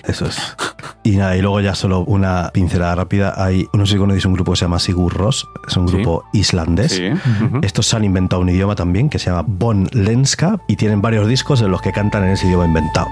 [0.07, 0.55] Eso es.
[1.03, 3.33] Y nada, y luego ya solo una pincelada rápida.
[3.37, 5.95] Hay, no sé si conocéis un grupo que se llama Sigur Rós, es un Sí.
[5.95, 6.91] grupo islandés.
[6.93, 7.07] Sí.
[7.09, 7.59] Ujú.
[7.63, 11.27] Estos se han inventado un idioma también que se llama Bon Lenska y tienen varios
[11.27, 13.07] discos en los que cantan en ese idioma inventado.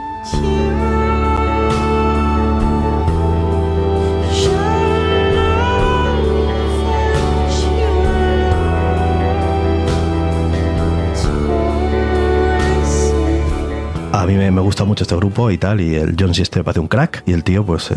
[14.13, 16.87] A mí me, gusta mucho este grupo y tal, y el John Sister parece un
[16.87, 17.95] crack, y el tío pues eh,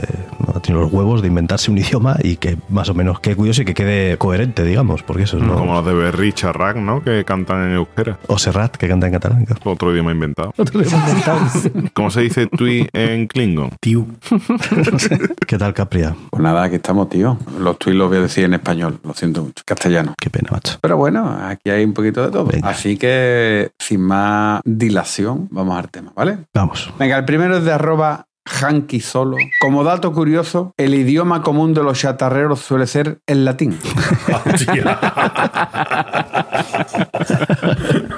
[0.56, 3.62] ha tenido los huevos de inventarse un idioma y que más o menos quede curioso
[3.62, 5.54] y que quede coherente, digamos, porque eso es no...
[5.56, 7.02] Como los de Berry Charrac, ¿no?
[7.02, 8.18] Que cantan en euskera.
[8.26, 9.44] O Serrat, que canta en catalán.
[9.44, 9.60] claro.
[9.64, 10.52] Otro idioma inventado.
[10.56, 11.40] Otro de inventado.
[11.94, 13.70] ¿Cómo se dice tui en Klingon?
[13.80, 14.06] Tío.
[15.46, 16.14] ¿Qué tal, Capria?
[16.30, 17.38] Pues nada, aquí estamos, tío.
[17.58, 19.62] Los tweets los voy a decir en español, lo siento mucho.
[19.64, 20.14] Castellano.
[20.18, 20.78] Qué pena, macho.
[20.80, 22.48] Pero bueno, aquí hay un poquito de todo.
[22.62, 26.38] Así que, sin más dilación, vamos al tema, ¿vale?
[26.54, 26.92] Vamos.
[26.98, 29.36] Venga, el primero es de arroba Hanky Solo.
[29.60, 33.78] Como dato curioso, el idioma común de los chatarreros suele ser el latín.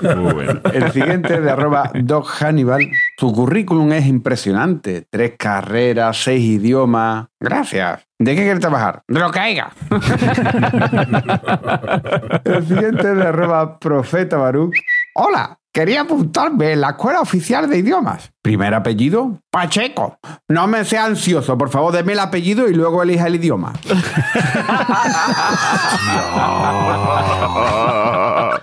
[0.02, 0.60] Muy bueno.
[0.72, 2.88] El siguiente de arroba Doc Hannibal.
[3.18, 5.06] Su currículum es impresionante.
[5.10, 7.26] Tres carreras, seis idiomas.
[7.40, 8.06] Gracias.
[8.18, 9.02] ¿De qué quiere trabajar?
[9.06, 9.70] De lo que haya.
[12.44, 14.74] El siguiente de arroba Profeta Baruch.
[15.14, 18.32] Hola, quería apuntarme en la escuela oficial de idiomas.
[18.42, 20.18] Primer apellido, Pacheco.
[20.48, 23.74] No me sea ansioso, por favor, deme el apellido y luego elija el idioma.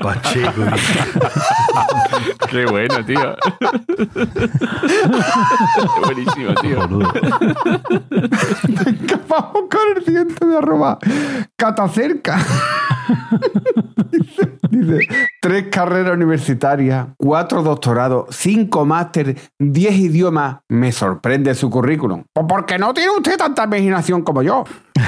[0.01, 0.61] Pacheco.
[2.49, 3.38] Qué bueno, tío.
[6.03, 6.80] Buenísimo, tío.
[9.30, 10.99] Vamos con el siguiente de arroba
[11.55, 12.45] Catacerca.
[14.70, 15.08] dice,
[15.41, 20.58] tres carreras universitarias, cuatro doctorados, cinco máster, diez idiomas.
[20.70, 22.24] Me sorprende su currículum.
[22.34, 24.64] Pues porque no tiene usted tanta imaginación como yo.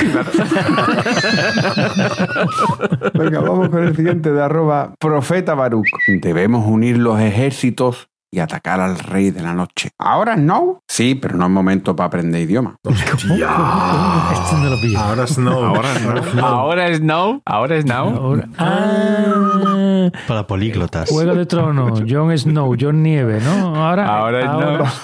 [3.14, 5.88] Venga, vamos con el siguiente de arroba Profeta Baruch.
[6.22, 9.90] Debemos unir los ejércitos y atacar al rey de la noche.
[9.98, 10.82] ¿Ahora no?
[10.88, 12.76] Sí, pero no es momento para aprender idioma.
[12.84, 15.00] Esto no lo pillo.
[15.00, 15.52] Ahora es no.
[15.66, 15.90] Ahora
[16.36, 16.46] no.
[16.46, 17.42] Ahora es no.
[17.46, 18.10] Ahora es now.
[18.16, 19.26] Ahora- Ah,
[20.28, 21.10] Para políglotas.
[21.10, 23.76] Juego de Tronos, Jon Snow, Jon Nieve, ¿no?
[23.76, 24.46] Ahora, Ahora es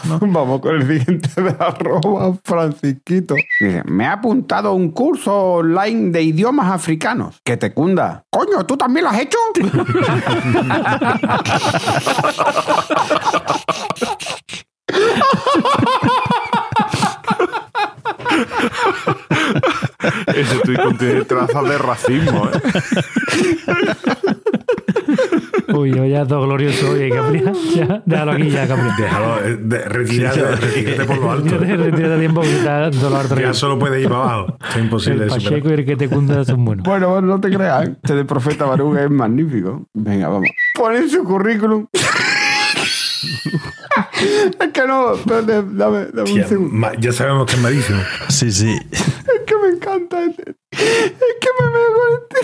[0.10, 0.20] no.
[0.22, 3.36] Vamos con el siguiente de arroba Francisquito.
[3.60, 7.42] Dice, me ha apuntado un curso online de idiomas africanos.
[7.44, 8.24] Que te cunda.
[8.30, 9.38] Coño, ¿tú también lo has hecho?
[20.28, 22.62] Ese tuit contiene trazas de racismo, ¿eh?
[25.74, 26.92] Uy, yo ya todo glorioso.
[26.92, 27.42] Oye, Capri,
[27.76, 28.90] ya, déjalo aquí ya, Capri.
[28.98, 31.58] Déjalo, eh, de- retírate, retírate por lo alto.
[31.58, 33.40] Retírate, tiempo que está todo alto.
[33.40, 34.58] Ya solo puedes ir para abajo.
[34.70, 35.52] Es imposible El de superar.
[35.52, 36.84] Pacheco y el que te cunda son buenos.
[36.86, 37.88] Bueno, bueno, no te creas.
[37.88, 37.92] ¿eh?
[38.02, 39.88] Este de Profeta Baruch es magnífico.
[39.94, 40.50] Venga, vamos.
[40.76, 41.88] Ponen su currículum.
[44.60, 45.44] es que no, dame,
[45.74, 46.74] dame un Tía, segundo.
[46.74, 48.00] ma- ya sabemos que es malísimo.
[48.30, 48.76] Sí, sí.
[48.92, 50.56] Es que me encanta este.
[50.72, 52.38] Es que me veo con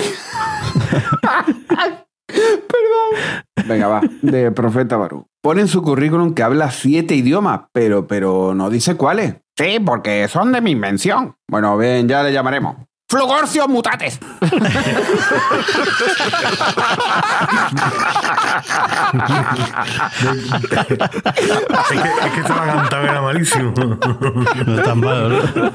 [1.94, 2.09] este.
[2.34, 3.68] Perdón.
[3.68, 4.02] Venga, va.
[4.22, 5.28] De Profeta Barú.
[5.42, 9.36] Pone en su currículum que habla siete idiomas, pero, pero no dice cuáles.
[9.58, 11.36] Sí, porque son de mi invención.
[11.50, 12.78] Bueno, bien, ya le llamaremos.
[13.10, 14.20] Flugorcio mutates.
[14.40, 14.52] Es
[21.90, 23.74] que, es que estaba cantado era malísimo.
[23.74, 25.72] No es tan malo, ¿no?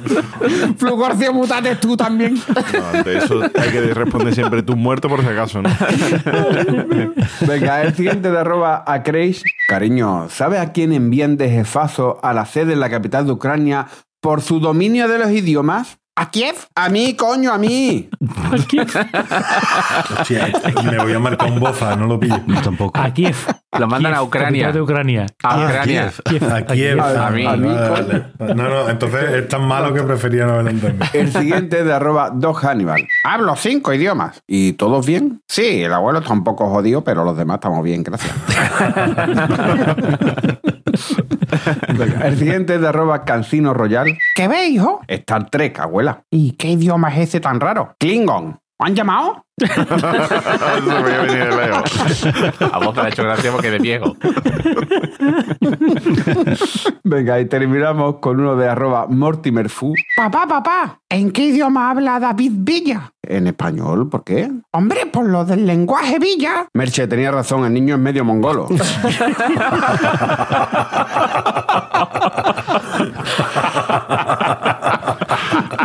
[0.79, 2.35] Flugorcio mutates tú también.
[2.35, 5.71] No, ante eso hay que responder siempre tú muerto por si acaso, ¿no?
[7.41, 9.43] Venga, el siguiente de arroba a Crash.
[9.69, 13.89] Cariño, ¿sabe a quién envían de jefazo a la sede en la capital de Ucrania
[14.21, 15.99] por su dominio de los idiomas?
[16.17, 16.55] ¿A Kiev?
[16.77, 18.09] A mí, coño, a mí.
[18.53, 18.87] Hostia,
[20.85, 22.39] me voy a marcar un bofa, no lo pillo.
[22.47, 23.01] No, tampoco.
[23.01, 23.35] A Kiev.
[23.77, 24.71] Lo mandan a Ucrania.
[24.71, 25.27] de Ucrania.
[25.43, 26.13] A Ah, Ucrania.
[26.25, 26.53] Kiev.
[26.53, 27.01] A Kiev.
[27.01, 27.45] A- a mí.
[27.45, 27.67] Vale,
[28.39, 28.55] vale.
[28.55, 31.05] No, no, entonces es tan malo que prefería no haberlo entendido.
[31.15, 33.05] El siguiente es de arroba Doc Hannibal.
[33.25, 34.41] Hablo cinco idiomas.
[34.47, 35.43] ¿Y todos bien?
[35.49, 38.33] Sí, el abuelo está un poco jodido, pero los demás estamos bien, gracias.
[42.23, 44.19] El siguiente es de arroba Cancino Royal.
[44.35, 45.01] ¿Qué ve, hijo?
[45.09, 46.23] Star Trek, abuela.
[46.31, 47.95] ¿Y qué idioma es ese tan raro?
[47.99, 48.59] Klingon.
[48.81, 49.45] ¿Me han llamado?
[49.57, 49.93] Eso voy
[52.73, 54.17] a vos te ha hecho gracia porque de viejo.
[57.05, 59.95] Venga, y terminamos con uno de arroba Mortimer Fu.
[60.17, 63.13] Papá, papá, ¿en qué idioma habla David Villa?
[63.23, 64.51] En español, ¿por qué?
[64.73, 66.67] Hombre, por lo del lenguaje Villa.
[66.75, 68.67] Merche, tenía razón, el niño es medio mongolo.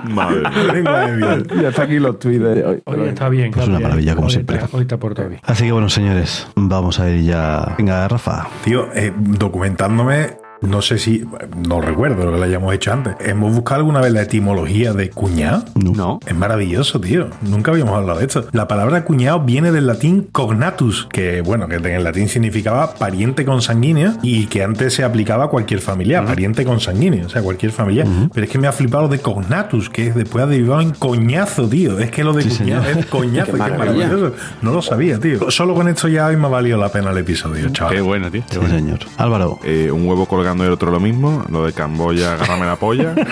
[0.09, 0.81] Madre mía.
[0.83, 1.37] Madre mía.
[1.61, 2.83] y hasta aquí los tweets de hoy.
[3.07, 3.51] Está bien.
[3.51, 4.57] Pues una maravilla, como Hoy siempre.
[4.57, 5.41] está- Hoy está por todo bien.
[5.43, 7.75] Así que bueno, señores, vamos a ir ya.
[7.77, 8.47] Venga, Rafa.
[8.63, 11.23] Tío, eh, documentándome, no sé si,
[11.67, 13.15] no recuerdo lo que le hayamos hecho antes.
[13.19, 15.63] ¿Hemos buscado alguna vez la etimología de cuñado?
[15.75, 16.19] No.
[16.25, 17.27] Es maravilloso, tío.
[17.41, 18.45] Nunca habíamos hablado de esto.
[18.51, 23.45] La palabra cuñado viene del latín cognatus, que bueno, que en el latín significaba pariente
[23.45, 28.05] consanguíneo y que antes se aplicaba a cualquier familiar, pariente consanguíneo, o sea, cualquier familiar.
[28.33, 31.67] Pero es que me ha flipado lo de cognatus, que después ha derivado en coñazo,
[31.69, 31.99] tío.
[31.99, 32.99] Es que lo de Sí, cuñado señor.
[32.99, 34.33] es coñazo, Qué maravilloso.
[34.61, 35.49] No lo sabía, tío.
[35.51, 37.93] Solo con esto ya hoy me ha valido la pena el episodio, chaval.
[37.95, 38.43] Qué bueno, tío.
[38.49, 38.99] Sí, señor.
[39.17, 39.59] Álvaro.
[39.63, 40.25] Eh, un huevo
[40.57, 41.43] y el otro lo mismo.
[41.49, 43.13] Lo de Camboya, agárrame la polla.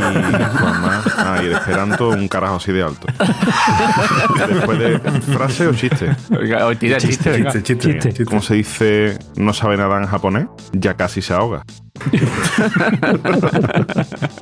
[0.00, 1.06] Y Juan más.
[1.16, 3.06] Ah, y el Esperanto, un carajo así de alto.
[4.48, 6.14] Después de frase o chiste.
[6.38, 7.32] Oiga, hoy tira chiste.
[7.42, 8.08] Chiste, chiste, Chiste.
[8.08, 8.24] chiste.
[8.24, 10.46] ¿Cómo se dice no sabe nada en japonés?
[10.72, 11.62] Ya casi se ahoga.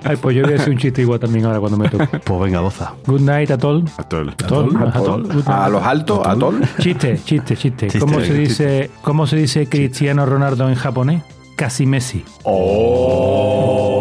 [0.04, 2.18] Ay, pues yo voy a hacer un chiste igual también ahora cuando me toque.
[2.20, 2.92] Pues venga, goza.
[3.06, 3.84] Good night, Atol.
[3.96, 4.30] Atol.
[4.30, 4.76] Atol.
[4.88, 5.22] Atol.
[5.24, 5.48] Good night.
[5.48, 6.54] A los altos, a todos.
[6.78, 7.86] Chiste, chiste, chiste.
[7.86, 8.38] Chiste, ¿Cómo, se chiste.
[8.38, 11.22] dice, ¿Cómo se dice Cristiano Ronaldo en japonés?
[11.58, 12.24] Casi Messi.
[12.44, 13.97] Pero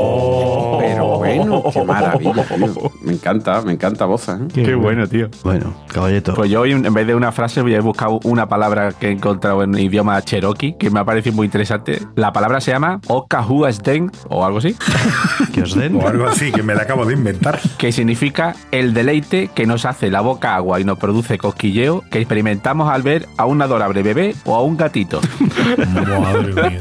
[1.47, 2.91] bueno, qué maravilla, tío.
[3.01, 4.39] Me encanta, me encanta Boza.
[4.41, 4.47] ¿eh?
[4.53, 5.29] Qué bueno, tío.
[5.43, 6.33] Bueno, caballito.
[6.33, 9.11] Pues yo hoy, en vez de una frase, voy a buscar una palabra que he
[9.11, 11.99] encontrado en idioma cherokee, que me ha parecido muy interesante.
[12.15, 14.75] La palabra se llama Okahuasden, o algo así,
[15.53, 15.95] que os den.
[15.95, 17.59] O algo así, que me la acabo de inventar.
[17.77, 22.19] que significa el deleite que nos hace la boca agua y nos produce cosquilleo que
[22.19, 25.21] experimentamos al ver a un adorable bebé o a un gatito.
[25.77, 26.79] Madre mía.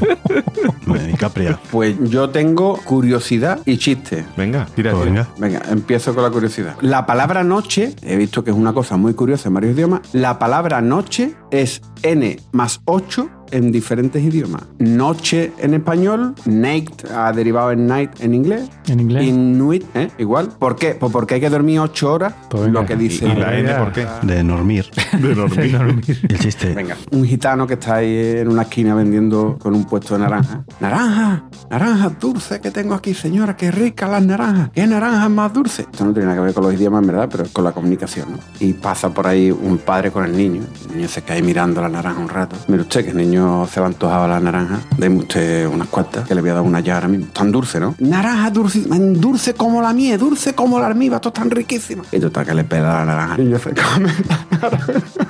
[1.71, 4.25] Pues yo tengo curiosidad y chiste.
[4.35, 5.27] Venga, tira, Pues tira.
[5.37, 5.59] venga.
[5.59, 6.75] Venga, empiezo con la curiosidad.
[6.81, 10.01] La palabra noche, he visto que es una cosa muy curiosa en varios idiomas.
[10.13, 14.63] La palabra noche es N más 8 en diferentes idiomas.
[14.79, 18.69] Noche en español, night ha derivado en night en inglés.
[18.87, 19.27] En inglés.
[19.27, 20.09] Inuit, ¿eh?
[20.17, 20.49] igual.
[20.59, 20.95] ¿Por qué?
[20.95, 23.27] Pues porque hay que dormir 8 horas, Pues lo que dice.
[23.27, 24.07] ¿Y la N por qué?
[24.23, 24.85] De dormir.
[25.21, 26.19] De dormir.
[26.29, 26.73] el chiste.
[26.73, 30.63] Venga, un gitano que está ahí en una esquina vendiendo con un puesto de naranja.
[30.79, 34.71] Naranja, naranja dulce que tengo aquí, señora, qué rica las naranjas.
[34.73, 35.83] ¿Qué naranjas más dulce?
[35.83, 38.33] Esto no tiene nada que ver con los idiomas, en verdad, pero con la comunicación,
[38.33, 38.39] ¿no?
[38.59, 40.61] Y pasa por ahí un padre con el niño.
[40.89, 42.55] El niño se cae mirando la naranja un rato.
[42.67, 44.79] Mire usted que el niño se va antojado a la naranja.
[44.97, 47.27] Deme usted unas cuantas, que le voy a dar una ya ahora mismo.
[47.33, 47.95] Tan dulce, ¿no?
[47.99, 52.03] Naranja dulce, dulce como la mía, dulce como la almíbar, todo tan riquísima.
[52.11, 53.35] Y total que le pela la naranja.
[53.35, 54.13] El niño se come.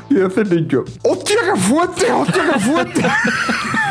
[0.10, 2.12] Y dice el niño, ¡hostia, qué fuerte!
[2.12, 3.02] ¡hostia, qué fuerte!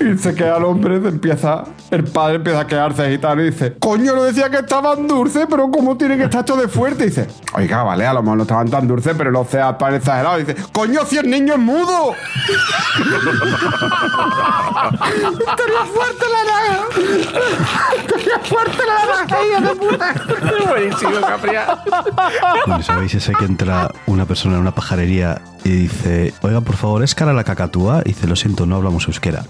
[0.00, 3.76] Y se queda el hombre, se empieza, el padre empieza a quedarse gitano y dice,
[3.78, 7.04] coño, no decía que estaban dulces, pero ¿cómo tiene que estar esto de fuerte?
[7.04, 9.94] Y dice, oiga, vale, a lo mejor no estaban tan dulces, pero no sea tan
[9.94, 10.40] exagerado.
[10.40, 12.14] Y dice, coño, si el niño es mudo.
[15.56, 16.86] Tenía fuerte la naranja.
[18.06, 20.14] Tenía fuerte la naranja, hija de puta.
[20.68, 21.78] Buenísimo, Capria.
[22.66, 27.02] Bueno, ¿Sabéis ese que entra una persona en una pajarería y dice, oiga, por favor,
[27.02, 28.02] ¿es cara la cacatúa?
[28.04, 29.44] Y dice, lo siento, no hablamos euskera.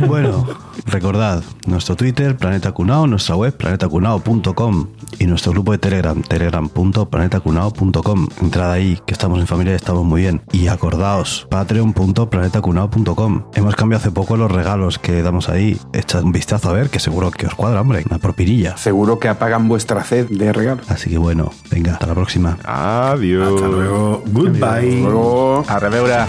[0.06, 0.46] bueno,
[0.86, 8.28] recordad, nuestro Twitter, Planeta Cunao, nuestra web, planetacunao.com y nuestro grupo de Telegram, telegram.planetacunao.com.
[8.42, 10.42] Entrad ahí, que estamos en familia y estamos muy bien.
[10.52, 13.44] Y acordaos, patreon.planetacunao.com.
[13.54, 15.78] Hemos cambiado hace poco los regalos que damos ahí.
[15.92, 18.04] Echad un vistazo a ver, que seguro que os cuadra, hombre.
[18.08, 18.76] Una propinilla.
[18.76, 20.82] Seguro que apagan vuestra sed de regalo.
[20.88, 22.58] Así que bueno, venga, hasta la próxima.
[22.64, 23.54] Adiós.
[23.54, 24.22] Hasta luego.
[24.26, 25.02] Goodbye.
[25.02, 25.64] Luego...
[25.68, 26.26] A reveura.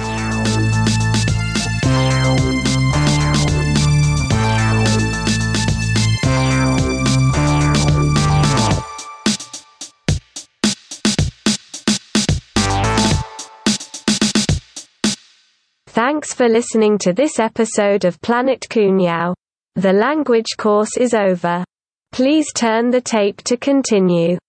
[16.17, 19.35] Thanks for listening to this episode of Planet Kunyao.
[19.75, 21.63] The language course is over.
[22.11, 24.39] Please turn the tape to continue.